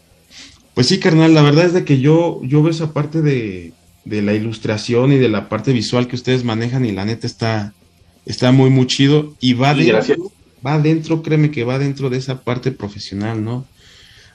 [0.73, 4.21] Pues sí, carnal, la verdad es de que yo, yo veo esa parte de, de
[4.23, 7.75] la ilustración y de la parte visual que ustedes manejan y la neta está,
[8.25, 10.31] está muy, muy chido y va dentro,
[10.65, 13.65] va dentro, créeme que va dentro de esa parte profesional, ¿no?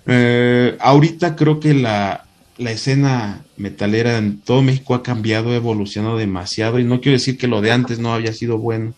[0.07, 6.17] Eh, ahorita creo que la, la escena metalera en todo México ha cambiado, ha evolucionado
[6.17, 8.95] demasiado y no quiero decir que lo de antes no había sido bueno,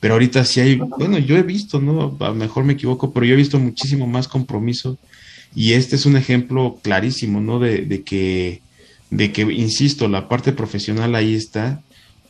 [0.00, 2.16] pero ahorita sí hay, bueno, yo he visto, ¿no?
[2.20, 4.98] A lo mejor me equivoco, pero yo he visto muchísimo más compromiso
[5.54, 7.58] y este es un ejemplo clarísimo, ¿no?
[7.58, 8.60] De, que,
[9.10, 11.80] de que, insisto, la parte profesional ahí está.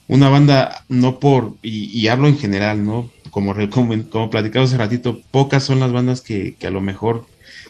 [0.07, 3.11] Una banda, no por, y, hablo en general, ¿no?
[3.31, 7.27] Como, como, como platicamos hace ratito, pocas son las bandas que, que a lo mejor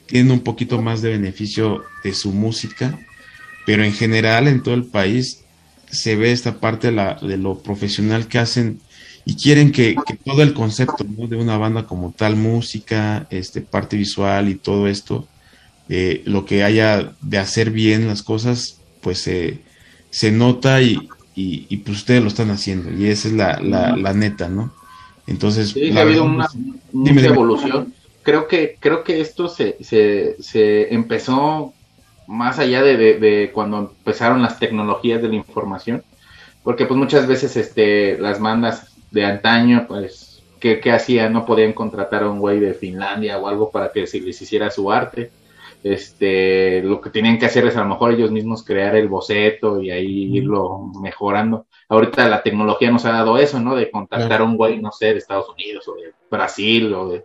[0.07, 2.99] tienen un poquito más de beneficio de su música,
[3.67, 5.45] pero en general en todo el país
[5.91, 8.81] se ve esta parte de, la, de lo profesional que hacen
[9.25, 14.49] y quieren que, todo el concepto de una banda como tal, música, este, parte visual
[14.49, 15.27] y todo esto,
[15.89, 21.99] eh, lo que haya de hacer bien las cosas, pues se nota y, y, pues
[21.99, 24.73] ustedes lo están haciendo y esa es la, la, neta, ¿no?
[25.27, 26.49] Entonces, sí, ha habido una,
[26.93, 27.93] evolución.
[28.25, 31.73] Creo que, creo que esto se, se, se empezó
[32.27, 36.03] más allá de, de, cuando empezaron las tecnologías de la información,
[36.63, 41.33] porque pues muchas veces este, las bandas de antaño, pues, ¿qué, ¿qué, hacían?
[41.33, 44.71] No podían contratar a un güey de Finlandia o algo para que se les hiciera
[44.71, 45.31] su arte
[45.85, 49.83] este, lo que tenían que hacer es a lo mejor ellos mismos crear el boceto
[49.83, 51.67] y ahí irlo mejorando.
[51.91, 53.77] Ahorita la tecnología nos ha dado eso, ¿no?
[53.77, 57.25] De contactar a un güey, no sé, de Estados Unidos o de Brasil o de,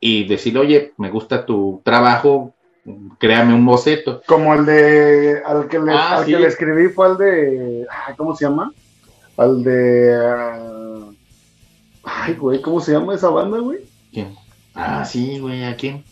[0.00, 2.54] y decirle, oye, me gusta tu trabajo,
[3.18, 4.22] créame un boceto.
[4.26, 7.86] Como el de, al que le, ah, que le escribí fue al de,
[8.16, 8.72] ¿cómo se llama?
[9.36, 11.10] Al de, ah,
[12.04, 13.78] ay, güey, ¿cómo se llama esa banda, güey?
[14.12, 14.34] ¿Quién?
[14.74, 16.04] Ah, sí, güey, ¿a quién?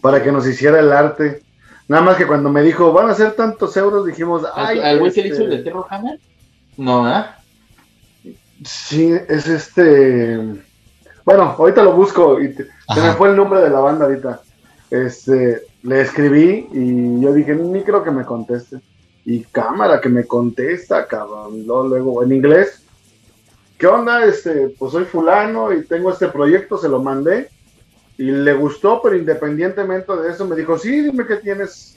[0.00, 1.42] para que nos hiciera el arte.
[1.88, 4.78] Nada más que cuando me dijo, van a ser tantos euros, dijimos, ay.
[4.78, 5.64] ¿Al güey se le hizo el de este".
[5.64, 6.20] Terror Hammer?
[6.76, 7.36] No, ¿verdad?
[8.64, 10.40] Sí, es este.
[11.26, 14.42] Bueno, ahorita lo busco y se me fue el nombre de la banda ahorita.
[14.88, 18.76] Este, le escribí y yo dije, ni creo que me conteste.
[19.24, 21.66] Y cámara que me contesta, cabrón.
[21.66, 22.80] Luego, en inglés,
[23.76, 24.24] ¿qué onda?
[24.24, 27.48] Este, pues soy fulano y tengo este proyecto, se lo mandé
[28.16, 31.96] y le gustó, pero independientemente de eso me dijo, sí, dime qué tienes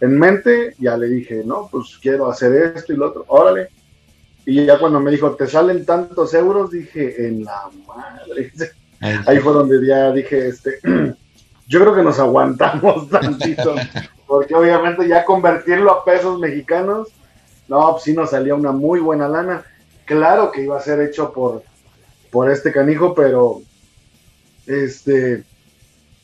[0.00, 0.74] en mente.
[0.78, 3.68] Ya le dije, no, pues quiero hacer esto y lo otro, órale.
[4.50, 8.50] Y ya cuando me dijo, te salen tantos euros, dije, en la madre.
[9.24, 10.80] Ahí fue donde ya dije, este,
[11.68, 13.76] yo creo que nos aguantamos tantito,
[14.26, 17.06] porque obviamente ya convertirlo a pesos mexicanos,
[17.68, 19.62] no, pues sí nos salía una muy buena lana.
[20.04, 21.62] Claro que iba a ser hecho por,
[22.32, 23.62] por este canijo, pero
[24.66, 25.44] este,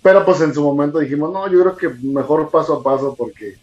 [0.03, 3.55] pero pues en su momento dijimos, no, yo creo que mejor paso a paso porque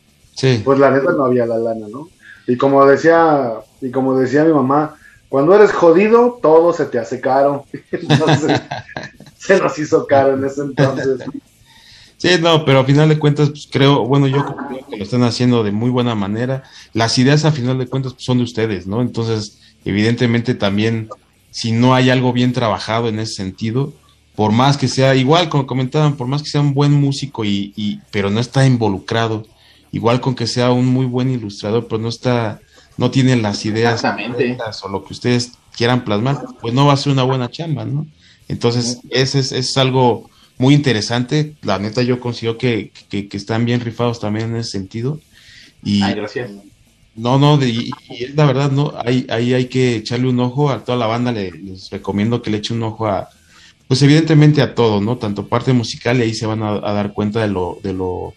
[0.64, 2.08] pues la neta no había la lana, ¿no?
[2.48, 4.96] Y como decía, y como decía mi mamá,
[5.30, 7.66] cuando eres jodido, todo se te hace caro.
[7.92, 8.62] Entonces,
[9.38, 11.22] se nos hizo caro en ese entonces.
[12.18, 15.24] Sí, no, pero a final de cuentas, pues, creo, bueno, yo creo que lo están
[15.24, 16.64] haciendo de muy buena manera.
[16.94, 19.02] Las ideas a final de cuentas pues, son de ustedes, ¿no?
[19.02, 21.10] Entonces, evidentemente también,
[21.52, 23.92] si no hay algo bien trabajado en ese sentido,
[24.36, 27.74] por más que sea, igual como comentaban, por más que sea un buen músico y,
[27.76, 29.46] y, pero no está involucrado,
[29.94, 32.60] igual con que sea un muy buen ilustrador, pero no está,
[32.98, 34.04] no tiene las ideas
[34.84, 38.06] o lo que ustedes quieran plasmar, pues no va a ser una buena chamba, ¿no?
[38.50, 41.56] Entonces, ese es, es algo muy interesante.
[41.62, 45.20] La neta, yo considero que, que, están bien rifados también en ese sentido.
[45.84, 46.52] Y, Ay, gracias.
[47.16, 47.92] No, no, y,
[48.36, 51.90] la verdad, no, ahí, ahí hay que echarle un ojo a toda la banda, les
[51.92, 53.30] recomiendo que le eche un ojo a,
[53.88, 55.18] pues evidentemente a todo, ¿no?
[55.18, 58.34] Tanto parte musical y ahí se van a, dar cuenta de lo, de lo,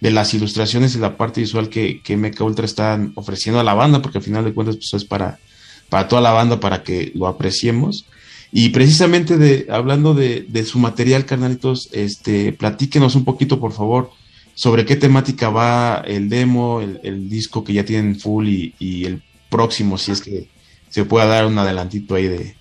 [0.00, 4.00] de las ilustraciones y la parte visual que, que Ultra están ofreciendo a la banda,
[4.00, 5.38] porque al final de cuentas pues es para,
[5.88, 8.06] para toda la banda para que lo apreciemos.
[8.52, 14.10] Y precisamente de, hablando de, de su material, carnalitos, este, platíquenos un poquito, por favor,
[14.54, 19.04] sobre qué temática va el demo, el, el disco que ya tienen full y, y,
[19.04, 20.48] el próximo, si es que
[20.88, 22.54] se pueda dar un adelantito ahí de...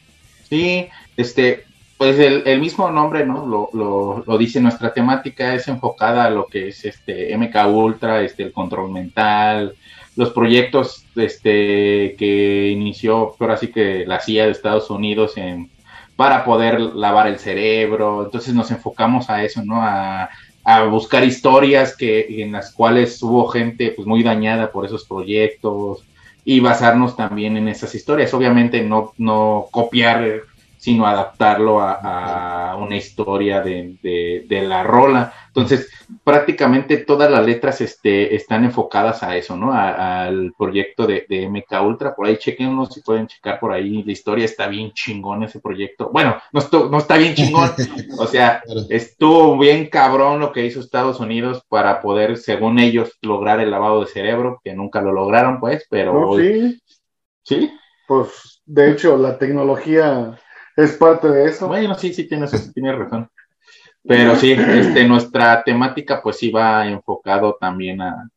[0.49, 1.65] Sí, este,
[1.99, 3.45] pues el, mismo nombre, ¿no?
[3.45, 8.43] Lo, lo, dice, nuestra temática es enfocada a lo que es este MK Ultra, este,
[8.43, 9.75] el control mental,
[10.15, 15.69] los proyectos este, que inició, ahora sí que la CIA de Estados Unidos en,
[16.15, 18.23] para poder lavar el cerebro.
[18.23, 19.81] Entonces nos enfocamos a eso, ¿no?
[19.81, 20.29] A,
[20.63, 26.05] a buscar historias que, en las cuales hubo gente pues muy dañada por esos proyectos
[26.45, 28.33] y basarnos también en esas historias.
[28.33, 30.43] Obviamente no, no copiar
[30.79, 33.99] sino adaptarlo a, una historia de,
[34.47, 35.33] de, la rola.
[35.47, 35.91] Entonces,
[36.23, 39.73] prácticamente todas las letras este, están enfocadas a eso, ¿no?
[39.73, 42.15] al proyecto de, de, MK Ultra.
[42.15, 44.03] Por ahí chequenlo si pueden checar por ahí.
[44.03, 46.09] La historia está bien chingón ese proyecto.
[46.13, 47.71] Bueno, no, no está bien chingón.
[48.17, 53.59] o sea, estuvo bien cabrón lo que hizo Estados Unidos para poder, según ellos, lograr
[53.59, 56.37] el lavado de cerebro, que nunca lo lograron, pues, pero...
[56.37, 56.79] sí.
[57.43, 57.71] ¿Sí?
[58.07, 60.39] Pues, de hecho, la tecnología
[60.83, 61.67] es parte de eso.
[61.67, 63.29] Bueno, sí, sí, tienes, tienes razón.
[64.03, 68.29] Pero sí, este, nuestra temática pues va enfocado también a,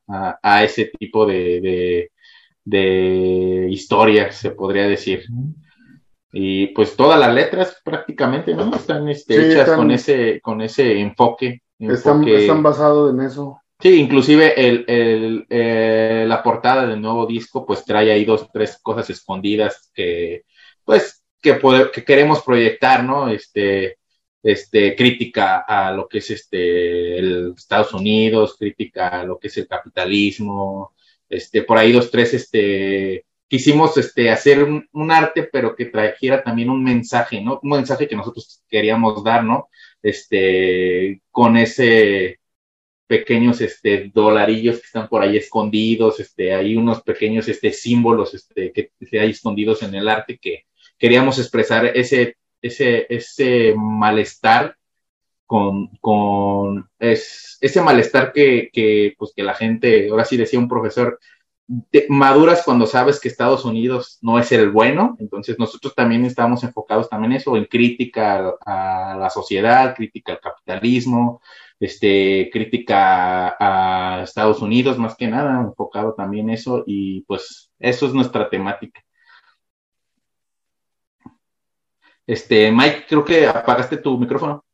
[0.43, 2.11] a, ese tipo de,
[2.65, 5.25] de, historias, se podría decir.
[6.33, 8.75] Y pues todas las letras prácticamente, ¿no?
[8.75, 11.63] Están este, hechas con ese, con ese enfoque.
[11.79, 13.61] Están, están basados en eso.
[13.81, 18.79] Sí, inclusive el, el, eh, la portada del nuevo disco pues trae ahí dos, tres
[18.81, 20.45] cosas escondidas que
[20.85, 21.59] pues que,
[21.93, 23.29] que queremos proyectar, ¿no?
[23.29, 23.99] Este,
[24.43, 29.57] este, crítica a lo que es este, el Estados Unidos, crítica a lo que es
[29.59, 30.95] el capitalismo,
[31.29, 36.71] este, por ahí dos, tres, este, quisimos este, hacer un, arte, pero que trajera también
[36.71, 37.61] un mensaje, ¿no?
[37.63, 39.69] Un mensaje que nosotros queríamos dar, ¿no?
[40.03, 42.41] Este, con ese
[43.07, 48.73] pequeños, este, dolarillos que están por ahí escondidos, este, hay unos pequeños, este, símbolos, este,
[48.73, 50.65] que, que hay escondidos en el arte que
[51.03, 54.77] queríamos expresar ese ese, ese malestar
[55.47, 60.69] con, con es, ese malestar que, que, pues que la gente, ahora sí decía un
[60.69, 61.19] profesor,
[62.09, 67.09] maduras cuando sabes que Estados Unidos no es el bueno, entonces nosotros también estamos enfocados
[67.09, 71.43] también en eso, en crítica a, la sociedad, crítica al capitalismo,
[71.81, 78.15] este, crítica a Estados Unidos, más que nada, enfocado también eso, y pues eso es
[78.15, 79.03] nuestra temática.
[82.27, 84.65] Este, Mike, creo que apagaste tu micrófono.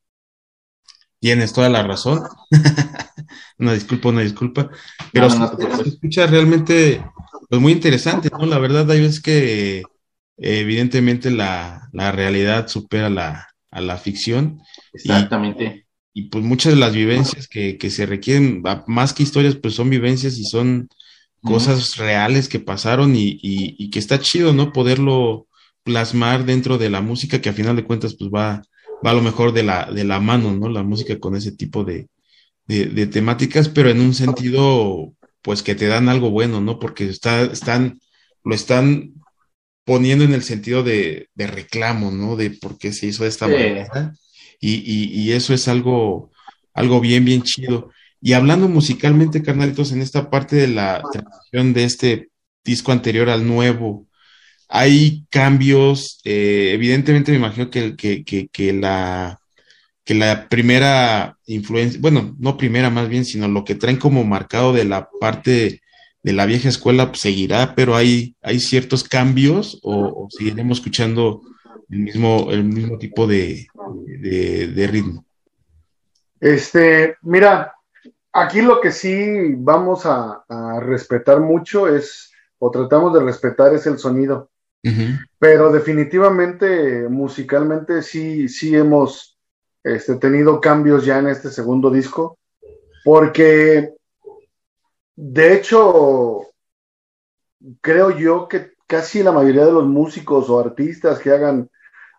[1.20, 2.22] Tienes toda la razón.
[3.58, 4.70] una disculpa, una disculpa.
[5.12, 7.04] Pero se escucha realmente
[7.48, 8.46] pues, muy interesante, ¿no?
[8.46, 9.82] La verdad, hay veces que
[10.36, 14.60] evidentemente la, realidad supera la, a la ficción.
[14.92, 15.86] Exactamente.
[16.12, 20.38] Y, pues muchas de las vivencias que, se requieren, más que historias, pues son vivencias
[20.38, 20.88] y son
[21.42, 24.72] cosas reales que pasaron y, y, que está chido, ¿no?
[24.72, 25.47] Poderlo
[25.88, 28.60] plasmar dentro de la música que a final de cuentas pues va,
[29.04, 30.68] va a lo mejor de la, de la mano, ¿no?
[30.68, 32.08] La música con ese tipo de,
[32.66, 36.78] de, temáticas, pero en un sentido pues que te dan algo bueno, ¿no?
[36.78, 38.00] Porque está, están,
[38.44, 39.14] lo están
[39.86, 42.36] poniendo en el sentido de, de reclamo, ¿no?
[42.36, 44.12] De por qué se hizo de esta manera.
[44.60, 46.30] Y, y, y, eso es algo,
[46.74, 47.90] algo bien, bien chido.
[48.20, 52.28] Y hablando musicalmente, carnalitos, en esta parte de la transición de este
[52.62, 54.07] disco anterior al nuevo,
[54.68, 59.40] hay cambios, eh, evidentemente me imagino que, que, que, la,
[60.04, 64.74] que la primera influencia, bueno, no primera más bien, sino lo que traen como marcado
[64.74, 65.80] de la parte
[66.22, 71.40] de la vieja escuela pues, seguirá, pero hay, hay ciertos cambios o, seguiremos escuchando
[71.88, 73.66] el mismo, el mismo tipo de,
[74.20, 75.24] de, ritmo.
[76.38, 77.72] Este, mira,
[78.32, 83.86] aquí lo que sí vamos a, a respetar mucho es, o tratamos de respetar, es
[83.86, 84.50] el sonido.
[85.38, 89.38] Pero definitivamente, musicalmente, sí, sí hemos
[89.82, 92.38] este, tenido cambios ya en este segundo disco,
[93.04, 93.92] porque
[95.20, 96.42] de hecho,
[97.80, 101.68] creo yo que casi la mayoría de los músicos o artistas que hagan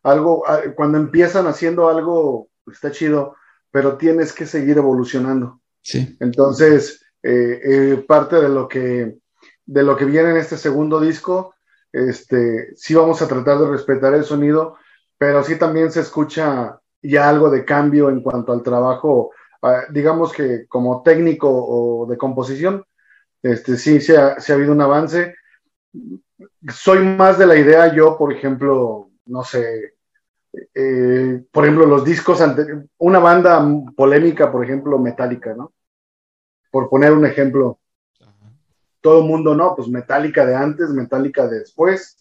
[0.04, 0.44] algo,
[0.76, 3.38] cuando empiezan haciendo algo, está chido,
[3.72, 5.62] pero tienes que seguir evolucionando.
[5.82, 6.18] Sí.
[6.20, 9.18] Entonces, eh, eh, parte de lo que
[9.66, 11.54] de lo que viene en este segundo disco
[11.92, 14.78] este, sí vamos a tratar de respetar el sonido,
[15.18, 19.32] pero sí también se escucha ya algo de cambio en cuanto al trabajo,
[19.62, 22.84] ah, digamos que como técnico o de composición,
[23.42, 25.36] este, sí se ha, habido un avance.
[26.72, 29.96] Soy más de la idea, yo, por ejemplo, no sé,
[30.74, 32.44] eh, por ejemplo, los discos,
[32.98, 33.66] una banda
[33.96, 35.74] polémica, por ejemplo, Metallica, ¿no?
[36.72, 37.80] Por poner un ejemplo,
[39.02, 42.18] todo el mundo, no, pues Metallica de antes, Metallica de después.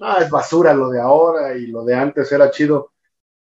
[0.00, 2.92] Ah, es basura lo de ahora y lo de antes era chido.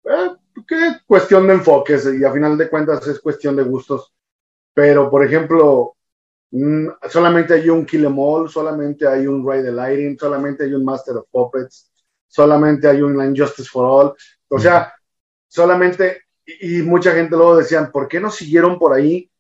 [0.04, 0.32] Eh,
[0.68, 4.14] qué cuestión de enfoques y a final de cuentas es cuestión de gustos.
[4.74, 5.96] Pero, por ejemplo,
[6.52, 10.74] mm, solamente hay un Kill Em All, solamente hay un Ride the Lighting, solamente hay
[10.74, 11.92] un Master of Puppets,
[12.28, 14.14] solamente hay un Injustice for All.
[14.50, 14.94] O sea,
[15.48, 19.32] solamente, y, y mucha gente luego decían, ¿por qué no siguieron por ahí?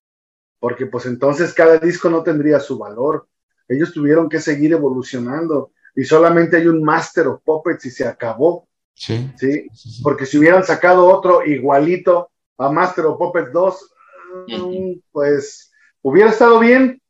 [0.60, 3.28] Porque pues entonces cada disco no tendría su valor
[3.76, 8.68] ellos tuvieron que seguir evolucionando y solamente hay un Master of Puppets y se acabó.
[8.96, 9.68] Sí, ¿sí?
[10.02, 13.94] Porque si hubieran sacado otro igualito a Master of Puppets 2,
[14.48, 15.72] mm, pues
[16.02, 17.02] hubiera estado bien,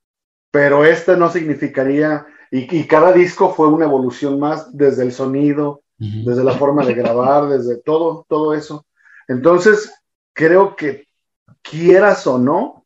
[0.51, 6.43] pero este no significaría, y, cada disco fue una evolución más desde el sonido, desde
[6.43, 8.85] la forma de grabar, desde todo, todo eso.
[9.27, 9.91] Entonces,
[10.33, 11.07] creo que
[11.63, 12.85] quieras o no,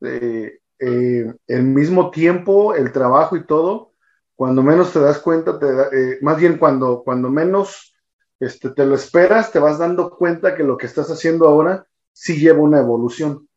[0.00, 3.92] eh, eh, el mismo tiempo, el trabajo y todo,
[4.34, 7.94] cuando menos te das cuenta, te eh, más bien cuando, cuando menos
[8.40, 12.40] este, te lo esperas, te vas dando cuenta que lo que estás haciendo ahora sí
[12.40, 13.48] lleva una evolución.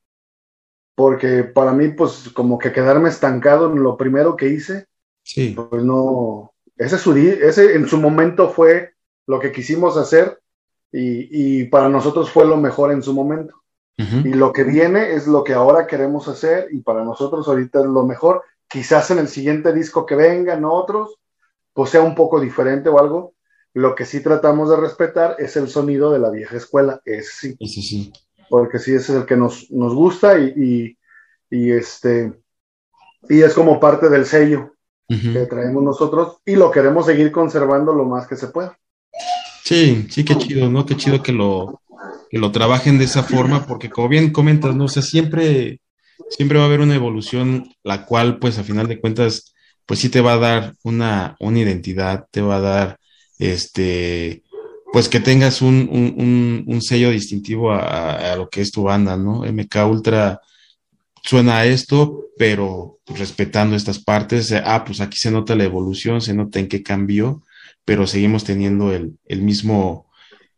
[0.93, 4.85] Porque para mí, pues como que quedarme estancado en lo primero que hice,
[5.23, 5.57] sí.
[5.71, 8.93] pues no, ese, ese en su momento fue
[9.25, 10.39] lo que quisimos hacer
[10.91, 13.64] y, y para nosotros fue lo mejor en su momento.
[13.97, 17.85] Y lo que viene es lo que ahora queremos hacer y para nosotros ahorita es
[17.85, 18.43] lo mejor.
[18.67, 21.17] Quizás en el siguiente disco que vengan otros,
[21.73, 23.33] pues sea un poco diferente o algo,
[23.73, 27.57] Lo que sí tratamos de respetar es el sonido de la vieja escuela, ese sí.
[27.59, 28.13] Ese sí.
[28.49, 30.97] Porque sí, ese es el que nos, nos gusta y,
[31.49, 32.33] y, este,
[33.29, 34.73] y es como parte del sello
[35.07, 38.77] que traemos nosotros y lo queremos seguir conservando lo más que se pueda.
[39.63, 40.85] Sí, sí, qué chido, ¿no?
[40.85, 41.81] Qué chido que lo,
[42.29, 44.85] que lo trabajen de esa forma, porque como bien comentas, ¿no?
[44.85, 45.79] O sea, siempre,
[46.29, 49.53] siempre va a haber una evolución, la cual, pues, a final de cuentas,
[49.85, 52.99] pues sí te va a dar una, una identidad, te va a dar,
[53.39, 54.43] este,
[54.91, 59.43] pues que tengas un, un, un, sello distintivo a, lo que es tu banda, ¿no?
[59.43, 60.39] MK Ultra
[61.21, 66.33] suena a esto, pero respetando estas partes, ah, pues aquí se nota la evolución, se
[66.33, 67.43] nota en qué cambió,
[67.83, 70.04] pero seguimos teniendo el, el mismo,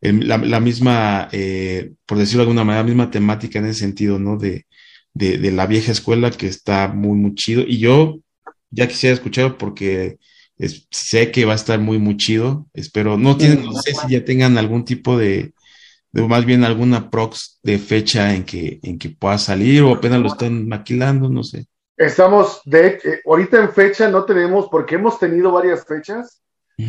[0.01, 4.19] la, la, misma, eh, por decirlo de alguna manera, la misma temática en ese sentido,
[4.19, 4.37] ¿no?
[4.37, 4.65] De,
[5.13, 7.63] de, de, la vieja escuela que está muy, muy chido.
[7.67, 8.19] Y yo
[8.69, 10.17] ya quisiera escucharlo porque
[10.91, 12.67] sé que va a estar muy, muy chido.
[12.73, 15.53] Espero, no tienen, no sé si ya tengan algún tipo de,
[16.11, 20.19] de más bien alguna prox de fecha en que, en que pueda salir o apenas
[20.19, 21.67] lo están maquilando, no sé.
[21.95, 26.41] Estamos, de eh, ahorita en fecha no tenemos, porque hemos tenido varias fechas,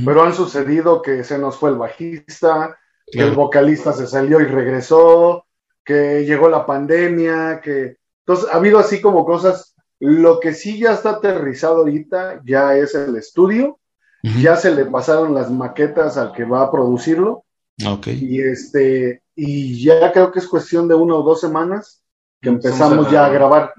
[0.05, 2.77] pero han sucedido que se nos fue el bajista,
[3.13, 5.47] que el vocalista se salió y regresó,
[5.85, 7.97] que llegó la pandemia, que
[8.27, 9.75] entonces ha habido así como cosas.
[10.01, 13.81] Lo que sí ya está aterrizado ahorita ya es el estudio,
[14.23, 17.45] ya se le pasaron las maquetas al que va a producirlo.
[17.85, 18.19] Okay.
[18.21, 22.03] Y este, y ya creo que es cuestión de una o dos semanas
[22.41, 23.73] que empezamos ya a grabar.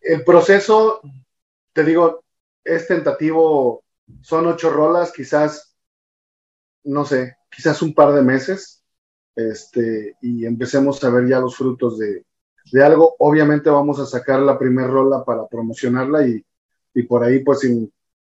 [0.00, 1.00] El proceso,
[1.72, 2.22] te digo,
[2.62, 3.82] es tentativo,
[4.20, 5.74] son ocho rolas, quizás,
[6.84, 8.84] no sé, quizás un par de meses,
[9.34, 12.24] este, y empecemos a ver ya los frutos de,
[12.72, 13.16] de algo.
[13.18, 16.44] Obviamente vamos a sacar la primera rola para promocionarla y,
[16.94, 17.60] y por ahí pues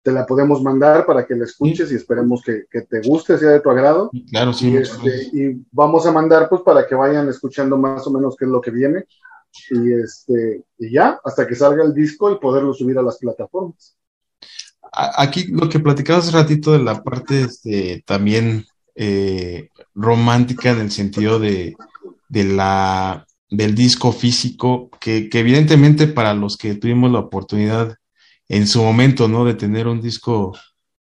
[0.02, 3.52] te la podemos mandar para que la escuches y esperemos que, que, te guste, sea
[3.52, 4.12] de tu agrado.
[4.30, 4.70] Claro, sí.
[4.70, 8.46] Y, este, y, vamos a mandar pues para que vayan escuchando más o menos qué
[8.46, 9.06] es lo que viene.
[9.70, 13.96] Y, este, y ya, hasta que salga el disco y poderlo subir a las plataformas.
[14.92, 18.66] Aquí lo que platicabas ratito de la parte este, también
[18.96, 21.76] eh, romántica en el sentido de,
[22.30, 27.96] de la, del disco físico, que, que, evidentemente para los que tuvimos la oportunidad
[28.48, 29.46] en su momento, ¿no?
[29.46, 30.58] De tener un disco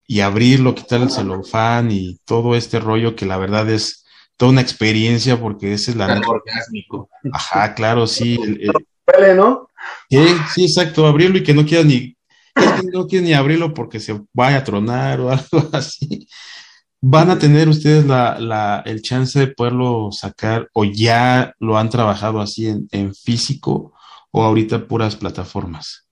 [0.06, 4.04] y abrirlo, quitar el celofán y todo este rollo que la verdad es
[4.36, 6.20] toda una experiencia porque esa es la...
[6.26, 7.08] orgásmico.
[7.32, 8.38] Ajá, claro, sí.
[8.42, 9.36] El, el...
[9.36, 9.68] ¿no?
[10.08, 12.16] Sí, sí, exacto, abrirlo y que no quieras ni,
[12.92, 16.26] no quieras ni abrirlo porque se vaya a tronar o algo así
[17.00, 21.90] van a tener ustedes la, la, el chance de poderlo sacar o ya lo han
[21.90, 23.92] trabajado así en, en, físico
[24.30, 26.06] o ahorita puras plataformas?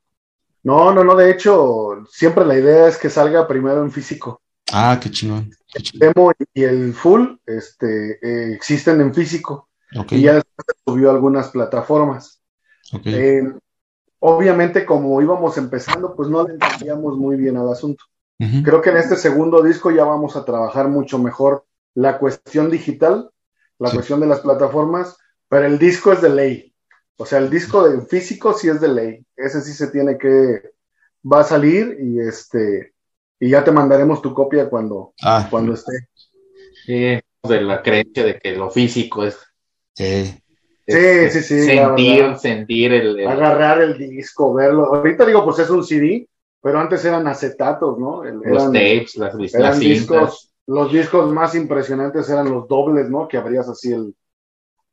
[0.62, 4.40] No, no, no, de hecho, siempre la idea es que salga primero en físico.
[4.72, 5.50] Ah, qué chingón.
[5.72, 6.08] Qué chingón.
[6.08, 10.18] El demo y el full este, eh, existen en físico okay.
[10.18, 10.42] y ya
[10.86, 12.40] subió a algunas plataformas.
[12.92, 13.14] Okay.
[13.14, 13.52] Eh,
[14.20, 18.04] obviamente, como íbamos empezando, pues no le entendíamos muy bien al asunto.
[18.40, 18.62] Uh -huh.
[18.64, 21.64] Creo que en este segundo disco ya vamos a trabajar mucho mejor
[21.94, 23.30] la cuestión digital,
[23.78, 23.96] la Sí.
[23.96, 25.16] cuestión de las plataformas,
[25.48, 26.74] pero el disco es de ley.
[27.16, 29.26] O sea, el disco de físico sí es de ley.
[29.36, 30.62] Ese sí se tiene que
[31.30, 32.92] va a salir y este
[33.40, 35.92] y ya te mandaremos tu copia cuando Ah, cuando esté.
[36.86, 39.38] Sí, de la creencia de que lo físico es,
[39.94, 40.40] sí.
[40.86, 44.84] Sí, sí, sí, sentir, sentir el, el- Agarrar el disco, verlo.
[44.94, 46.28] Ahorita digo, pues es un CD,
[46.64, 48.24] pero antes eran acetatos, ¿no?
[48.24, 53.28] El- los eran- tapes, las, eran discos, los discos más impresionantes eran los dobles, ¿no?
[53.28, 54.16] Que abrías así el,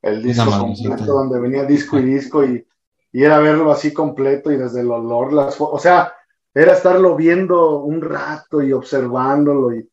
[0.01, 2.65] el disco completo, donde venía disco y disco, y,
[3.11, 6.13] y era verlo así completo y desde el olor, las o sea,
[6.53, 9.74] era estarlo viendo un rato y observándolo.
[9.76, 9.89] Y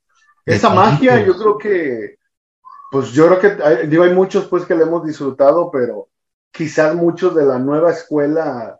[0.46, 2.16] esa magia, yo creo que,
[2.90, 6.08] pues yo creo que, hay- digo, hay muchos pues que le hemos disfrutado, pero
[6.52, 8.77] quizás muchos de la nueva escuela,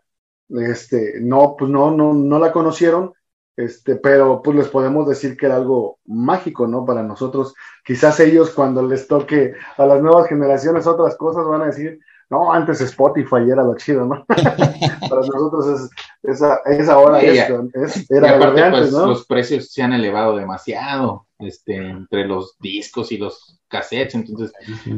[0.49, 3.13] este, no, pues no, no, no la conocieron,
[3.55, 6.85] este, pero pues les podemos decir que era algo mágico, ¿no?
[6.85, 11.65] Para nosotros, quizás ellos cuando les toque a las nuevas generaciones otras cosas van a
[11.65, 14.23] decir, no, antes Spotify era lo chido, ¿no?
[14.27, 15.89] Para nosotros es,
[16.23, 19.07] esa, es ahora esto, es- Y lo de antes, pues, ¿no?
[19.07, 24.15] los precios se han elevado demasiado, este, entre los discos y los cassettes.
[24.15, 24.51] Entonces,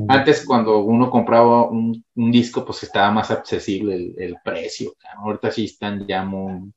[0.07, 4.93] antes cuando uno compraba un, un disco, pues estaba más accesible el, el precio.
[4.99, 5.23] cabrón.
[5.25, 6.71] Ahorita sí están ya muy,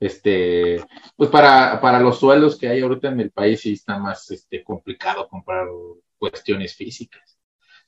[0.00, 0.80] este,
[1.16, 4.62] pues para, para los sueldos que hay ahorita en el país sí está más, este,
[4.62, 5.66] complicado comprar
[6.18, 7.38] cuestiones físicas.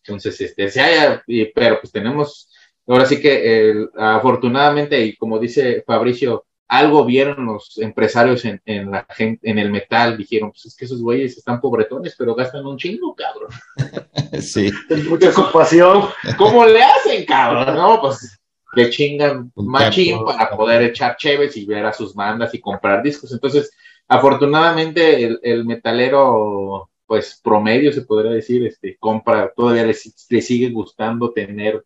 [0.05, 2.51] Entonces, este, sí hay, y- pero pues tenemos,
[2.87, 9.07] ahora sí que el- afortunadamente, y como dice Fabricio, algo vieron los empresarios en, la
[9.11, 12.77] gente, en el metal, dijeron, pues es que esos güeyes están pobretones, pero gastan un
[12.77, 13.51] chingo, cabrón.
[14.41, 14.73] sí.
[15.09, 16.09] mucha ocupación.
[16.37, 17.75] ¿Cómo le hacen, cabrón?
[17.77, 18.41] No, pues
[18.75, 23.33] le chingan machín para poder echar cheves y ver a sus bandas y comprar discos.
[23.33, 23.71] Entonces,
[24.09, 29.95] afortunadamente, el, el metalero, pues promedio se podría decir, este, compra, todavía le,
[30.31, 31.85] le sigue gustando tener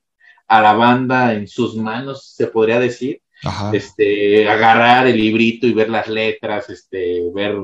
[0.49, 3.23] a la banda en sus manos, se podría decir
[3.73, 7.57] este, agarrar el librito y ver las letras, este, ver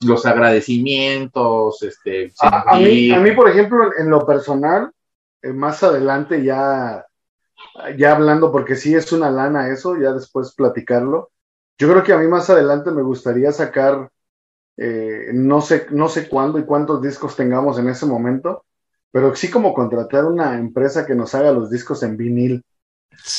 [0.00, 4.90] los agradecimientos, este, a, mí, a mí, por ejemplo, en lo personal,
[5.42, 7.04] eh, más adelante ya,
[7.96, 11.30] ya hablando, porque sí es una lana eso, ya después platicarlo.
[11.78, 14.10] Yo creo que a mí más adelante me gustaría sacar,
[14.76, 18.64] eh, no sé, no sé cuándo y cuántos discos tengamos en ese momento,
[19.10, 22.64] pero sí como contratar una empresa que nos haga los discos en vinil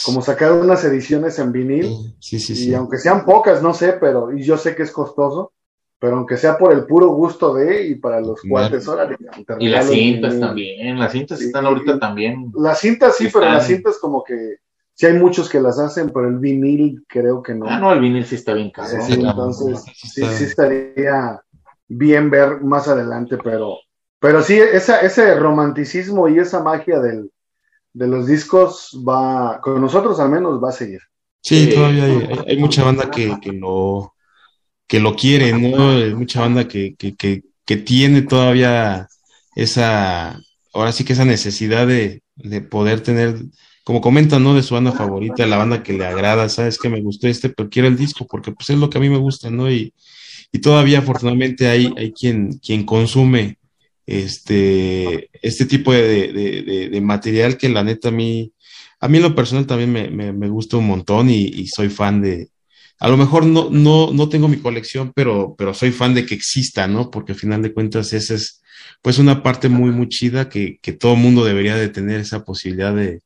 [0.05, 2.15] como sacar unas ediciones en vinil.
[2.19, 2.69] Sí, sí, sí.
[2.69, 5.53] Y aunque sean pocas, no sé, pero, y yo sé que es costoso,
[5.99, 9.17] pero aunque sea por el puro gusto de y para los cuates, órale.
[9.59, 12.51] Y las cintas también, las cintas están ahorita también.
[12.55, 14.57] Las cintas sí, pero las cintas como que
[14.93, 17.67] sí hay muchos que las hacen, pero el vinil creo que no.
[17.67, 18.89] Ah, no, el vinil sí está bien caro.
[19.07, 21.39] entonces sí, sí estaría
[21.87, 23.77] bien ver más adelante, pero,
[24.19, 27.29] pero sí, esa, ese romanticismo y esa magia del,
[27.93, 31.01] de los discos va, con nosotros al menos va a seguir.
[31.41, 32.05] Sí, todavía
[32.47, 34.13] hay, mucha banda que, que, lo,
[34.87, 35.89] que lo quiere, ¿no?
[35.89, 39.07] Hay mucha banda que, que, que, tiene todavía
[39.55, 40.39] esa,
[40.73, 43.41] ahora sí que esa necesidad de, de poder tener,
[43.83, 44.53] como comentan, ¿no?
[44.53, 47.69] De su banda favorita, la banda que le agrada, sabes que me gustó este, pero
[47.69, 49.71] quiero el disco porque pues es lo que a mí me gusta, ¿no?
[49.71, 49.93] Y,
[50.51, 53.57] y todavía afortunadamente hay, hay quien, quien consume
[54.05, 58.53] este, este tipo de, material que la neta a mí,
[58.99, 62.49] a mí en lo personal también me, gusta un montón y, soy fan de,
[62.99, 66.35] a lo mejor no, no, no tengo mi colección, pero, pero soy fan de que
[66.35, 67.09] exista, ¿no?
[67.09, 68.61] Porque al final de cuentas esa es
[69.01, 72.95] pues una parte muy, muy chida que, que todo mundo debería de tener esa posibilidad
[72.95, 73.21] de,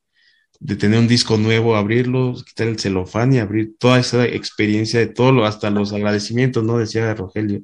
[0.59, 5.07] de tener un disco nuevo, abrirlo, quitar el celofán y abrir toda esa experiencia de
[5.07, 6.77] todo, lo, hasta los agradecimientos, ¿no?
[6.77, 7.61] Decía Rogelio,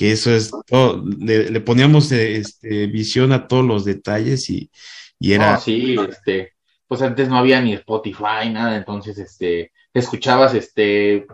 [0.00, 4.70] que eso es todo, le, poníamos este, visión a todos los detalles y,
[5.18, 5.58] y era...
[5.58, 6.54] sí, este,
[6.88, 11.26] pues antes no había ni Spotify, nada, entonces, este, escuchabas, este,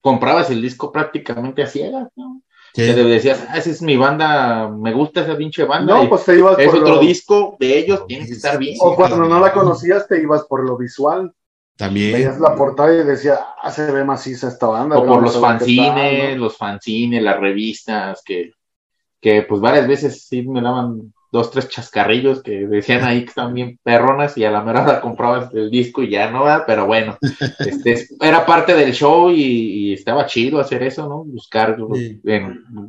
[0.00, 2.40] comprabas el disco prácticamente a ciegas, ¿no?
[2.72, 5.94] Te decías, ah, esa es mi banda, me gusta esa pinche banda.
[5.94, 8.76] No, pues te ibas Es otro disco de ellos, tiene que estar bien.
[8.78, 11.34] O cuando no la conocías, te ibas por lo visual.
[11.76, 12.12] También.
[12.12, 14.98] Veías la portada y decía, ah, se ve maciza esta banda.
[14.98, 18.52] O por los fanzines, los fanzines, las revistas, que,
[19.20, 23.54] que pues varias veces sí me daban dos, tres chascarrillos que decían ahí que estaban
[23.54, 27.18] bien perronas y a la mera comprabas el disco y ya no, pero bueno,
[27.58, 31.24] este, era parte del show y, estaba chido hacer eso, ¿no?
[31.24, 31.76] Buscar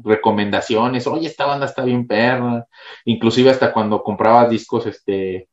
[0.03, 2.67] recomendaciones, oye, esta banda está bien perra,
[3.05, 5.47] inclusive hasta cuando comprabas discos, este,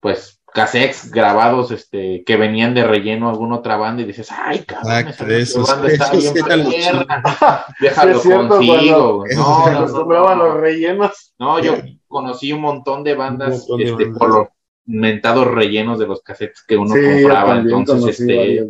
[0.00, 4.60] pues cassettes grabados este que venían de relleno a alguna otra banda y dices, ay,
[4.60, 6.32] cabrón, esa banda está bien
[7.80, 9.24] déjalo contigo.
[9.34, 11.34] no, no, los rellenos.
[11.40, 11.74] No, yo
[12.06, 14.46] conocí un montón de bandas este, por los
[14.86, 18.64] mentados rellenos de los cassettes que uno compraba, entonces este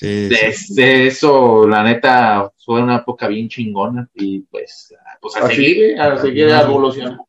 [0.00, 6.16] desde eso la neta fue una época bien chingona y pues pues a seguir a
[6.16, 7.26] seguir evolucionando.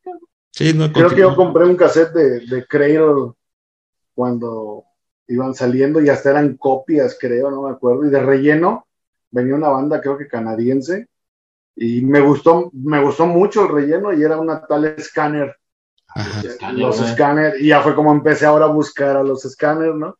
[0.52, 3.32] Sí, no, Creo que yo compré un cassette de, de Cradle
[4.16, 4.84] cuando
[5.28, 8.86] iban saliendo y hasta eran copias, creo, no me acuerdo, y de relleno
[9.30, 11.08] venía una banda, creo que canadiense,
[11.76, 15.54] y me gustó, me gustó mucho el relleno y era una tal Scanner.
[16.72, 20.16] los Scanner, y ya fue como empecé ahora a buscar a los Scanner, ¿no?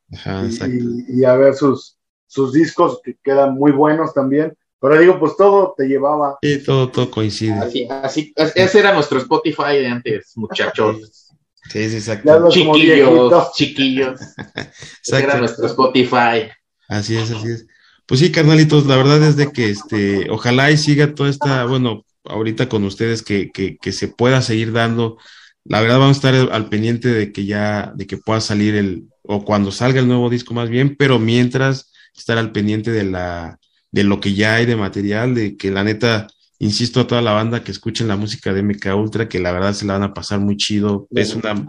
[1.08, 4.54] y, a ver sus, sus discos que quedan muy buenos también.
[4.78, 6.38] Pero digo, pues todo te llevaba.
[6.42, 7.54] Sí, todo, todo coincide.
[7.54, 11.25] Así, así, ese era nuestro Spotify de antes, muchachos.
[11.70, 12.48] Sí, sí, exacto.
[12.50, 14.20] Chiquillos, chiquillos.
[15.12, 16.48] Era nuestro Spotify.
[16.88, 17.66] Así es, así es.
[18.06, 22.04] Pues sí, carnalitos, la verdad es de que este, ojalá y siga toda esta, bueno,
[22.24, 25.18] ahorita con ustedes que, que, que se pueda seguir dando.
[25.64, 29.08] La verdad vamos a estar al pendiente de que ya, de que pueda salir el,
[29.22, 33.58] o cuando salga el nuevo disco más bien, pero mientras estar al pendiente de la,
[33.90, 36.28] de lo que ya hay de material, de que la neta,
[36.58, 39.74] insisto a toda la banda que escuchen la música de MK Ultra, que la verdad
[39.74, 41.06] se la van a pasar muy chido.
[41.10, 41.68] Es una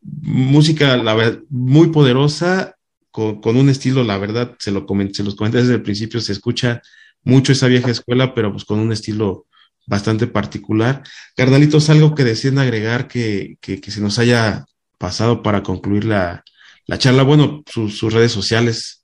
[0.00, 2.76] música, la verdad, muy poderosa,
[3.10, 6.80] con, un estilo, la verdad, se, lo se los comenté desde el principio, se escucha
[7.24, 9.46] mucho esa vieja escuela, pero pues con un estilo
[9.86, 11.02] bastante particular.
[11.36, 14.64] Carnalitos, algo que deciden agregar que, que, se nos haya
[14.98, 16.44] pasado para concluir la,
[16.86, 17.24] la charla.
[17.24, 18.99] Bueno, sus redes sociales.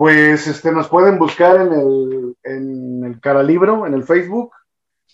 [0.00, 4.50] Pues este, nos pueden buscar en el, en el Cara Libro, en el Facebook,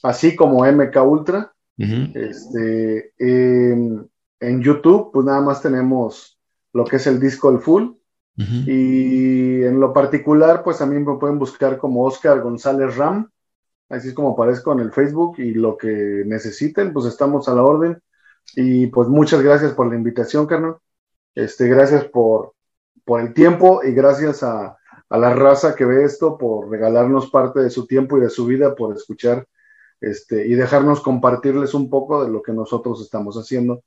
[0.04, 1.52] así como MK Ultra.
[1.76, 6.38] este, en YouTube, pues nada más tenemos
[6.72, 7.94] lo que es el disco El Full.
[8.36, 13.28] Y en lo particular, pues también me pueden buscar como Oscar González Ram.
[13.88, 17.64] Así es como aparezco en el Facebook y lo que necesiten, pues estamos a la
[17.64, 18.00] orden.
[18.54, 20.76] Y pues muchas gracias por la invitación, carnal.
[21.34, 22.54] Este, gracias por,
[23.06, 24.76] por el tiempo y gracias a,
[25.08, 28.44] a, la raza que ve esto por regalarnos parte de su tiempo y de su
[28.46, 29.46] vida, por escuchar
[30.00, 33.84] este, y dejarnos compartirles un poco de lo que nosotros estamos haciendo.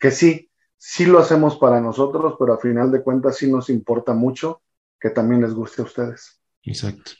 [0.00, 4.14] Que sí, sí lo hacemos para nosotros, pero a final de cuentas sí nos importa
[4.14, 4.62] mucho
[5.00, 6.42] que también les guste a ustedes.
[6.64, 7.12] Exacto.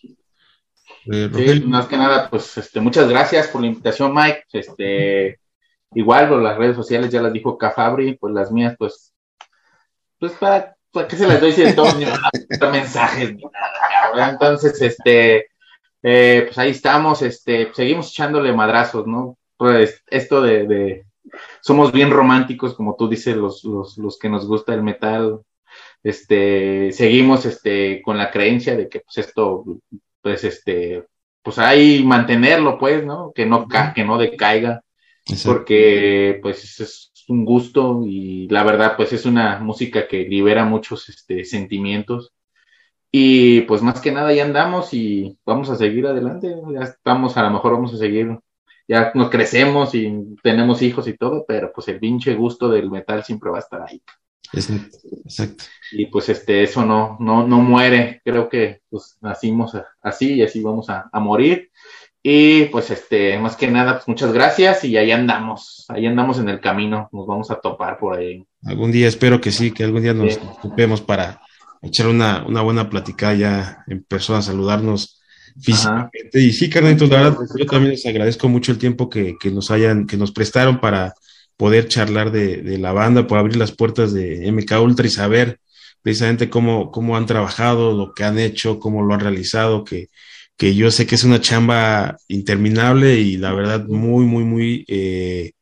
[1.12, 4.42] Eh, más que nada, pues este, muchas gracias por la invitación, Mike.
[4.52, 5.38] Este,
[5.94, 9.12] igual, las redes sociales ya las dijo Cafabri, pues las mías, pues
[10.18, 10.75] pues para,
[11.08, 11.96] qué se las doy si de todos
[12.72, 15.46] mensajes ni nada, Entonces, este,
[16.02, 19.36] eh, pues ahí estamos, este, seguimos echándole madrazos, ¿no?
[19.56, 21.06] Pues esto de, de
[21.60, 25.40] somos bien románticos, como tú dices, los, los, los que nos gusta el metal,
[26.02, 29.64] este, seguimos, este, con la creencia de que, pues esto,
[30.22, 31.04] pues, este,
[31.42, 33.32] pues ahí mantenerlo, pues, ¿no?
[33.34, 34.82] Que no, que no decaiga,
[35.44, 41.08] porque, pues, es, un gusto y la verdad pues es una música que libera muchos
[41.08, 42.32] este, sentimientos
[43.10, 47.42] y pues más que nada ya andamos y vamos a seguir adelante, ya estamos, a
[47.44, 48.38] lo mejor vamos a seguir,
[48.86, 53.24] ya nos crecemos y tenemos hijos y todo, pero pues el pinche gusto del metal
[53.24, 54.02] siempre va a estar ahí.
[54.52, 55.64] Exacto.
[55.92, 60.62] Y pues este, eso no, no, no muere, creo que pues nacimos así y así
[60.62, 61.70] vamos a, a morir
[62.28, 66.48] y pues este, más que nada, pues muchas gracias y ahí andamos, ahí andamos en
[66.48, 68.44] el camino, nos vamos a topar por ahí.
[68.64, 71.40] Algún día espero que sí, que algún día nos topemos para
[71.82, 75.20] echar una, una buena plática ya en persona, saludarnos
[75.62, 76.40] físicamente.
[76.40, 79.70] Y sí, Carnito, la verdad, yo también les agradezco mucho el tiempo que, que, nos
[79.70, 81.14] hayan, que nos prestaron para
[81.56, 85.60] poder charlar de, de, la banda, por abrir las puertas de MK Ultra y saber
[86.02, 90.08] precisamente cómo, cómo han trabajado, lo que han hecho, cómo lo han realizado, que
[90.56, 95.52] que yo sé que es una chamba interminable y la verdad muy, muy, muy, eh,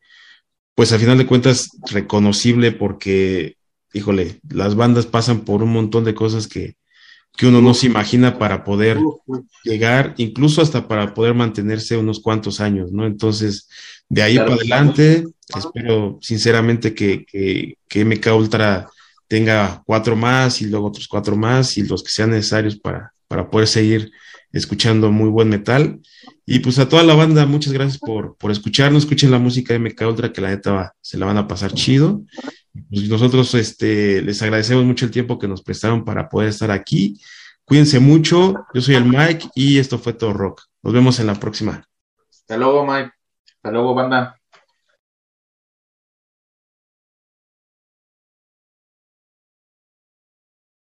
[0.74, 3.56] pues al final de cuentas reconocible porque,
[3.92, 6.76] híjole, las bandas pasan por un montón de cosas que,
[7.36, 8.98] que uno no se imagina para poder
[9.64, 13.06] llegar, incluso hasta para poder mantenerse unos cuantos años, ¿no?
[13.06, 13.68] Entonces,
[14.08, 15.24] de ahí para adelante,
[15.56, 18.88] espero sinceramente que, que, que MK Ultra
[19.26, 23.50] tenga cuatro más y luego otros cuatro más y los que sean necesarios para, para
[23.50, 24.12] poder seguir
[24.54, 26.00] escuchando muy buen metal.
[26.46, 29.02] Y pues a toda la banda, muchas gracias por, por escucharnos.
[29.02, 32.22] Escuchen la música de MK Ultra, que la neta se la van a pasar chido.
[32.90, 37.20] Pues nosotros este, les agradecemos mucho el tiempo que nos prestaron para poder estar aquí.
[37.64, 38.54] Cuídense mucho.
[38.72, 40.62] Yo soy el Mike y esto fue todo rock.
[40.82, 41.86] Nos vemos en la próxima.
[42.30, 43.10] Hasta luego, Mike.
[43.56, 44.38] Hasta luego, banda.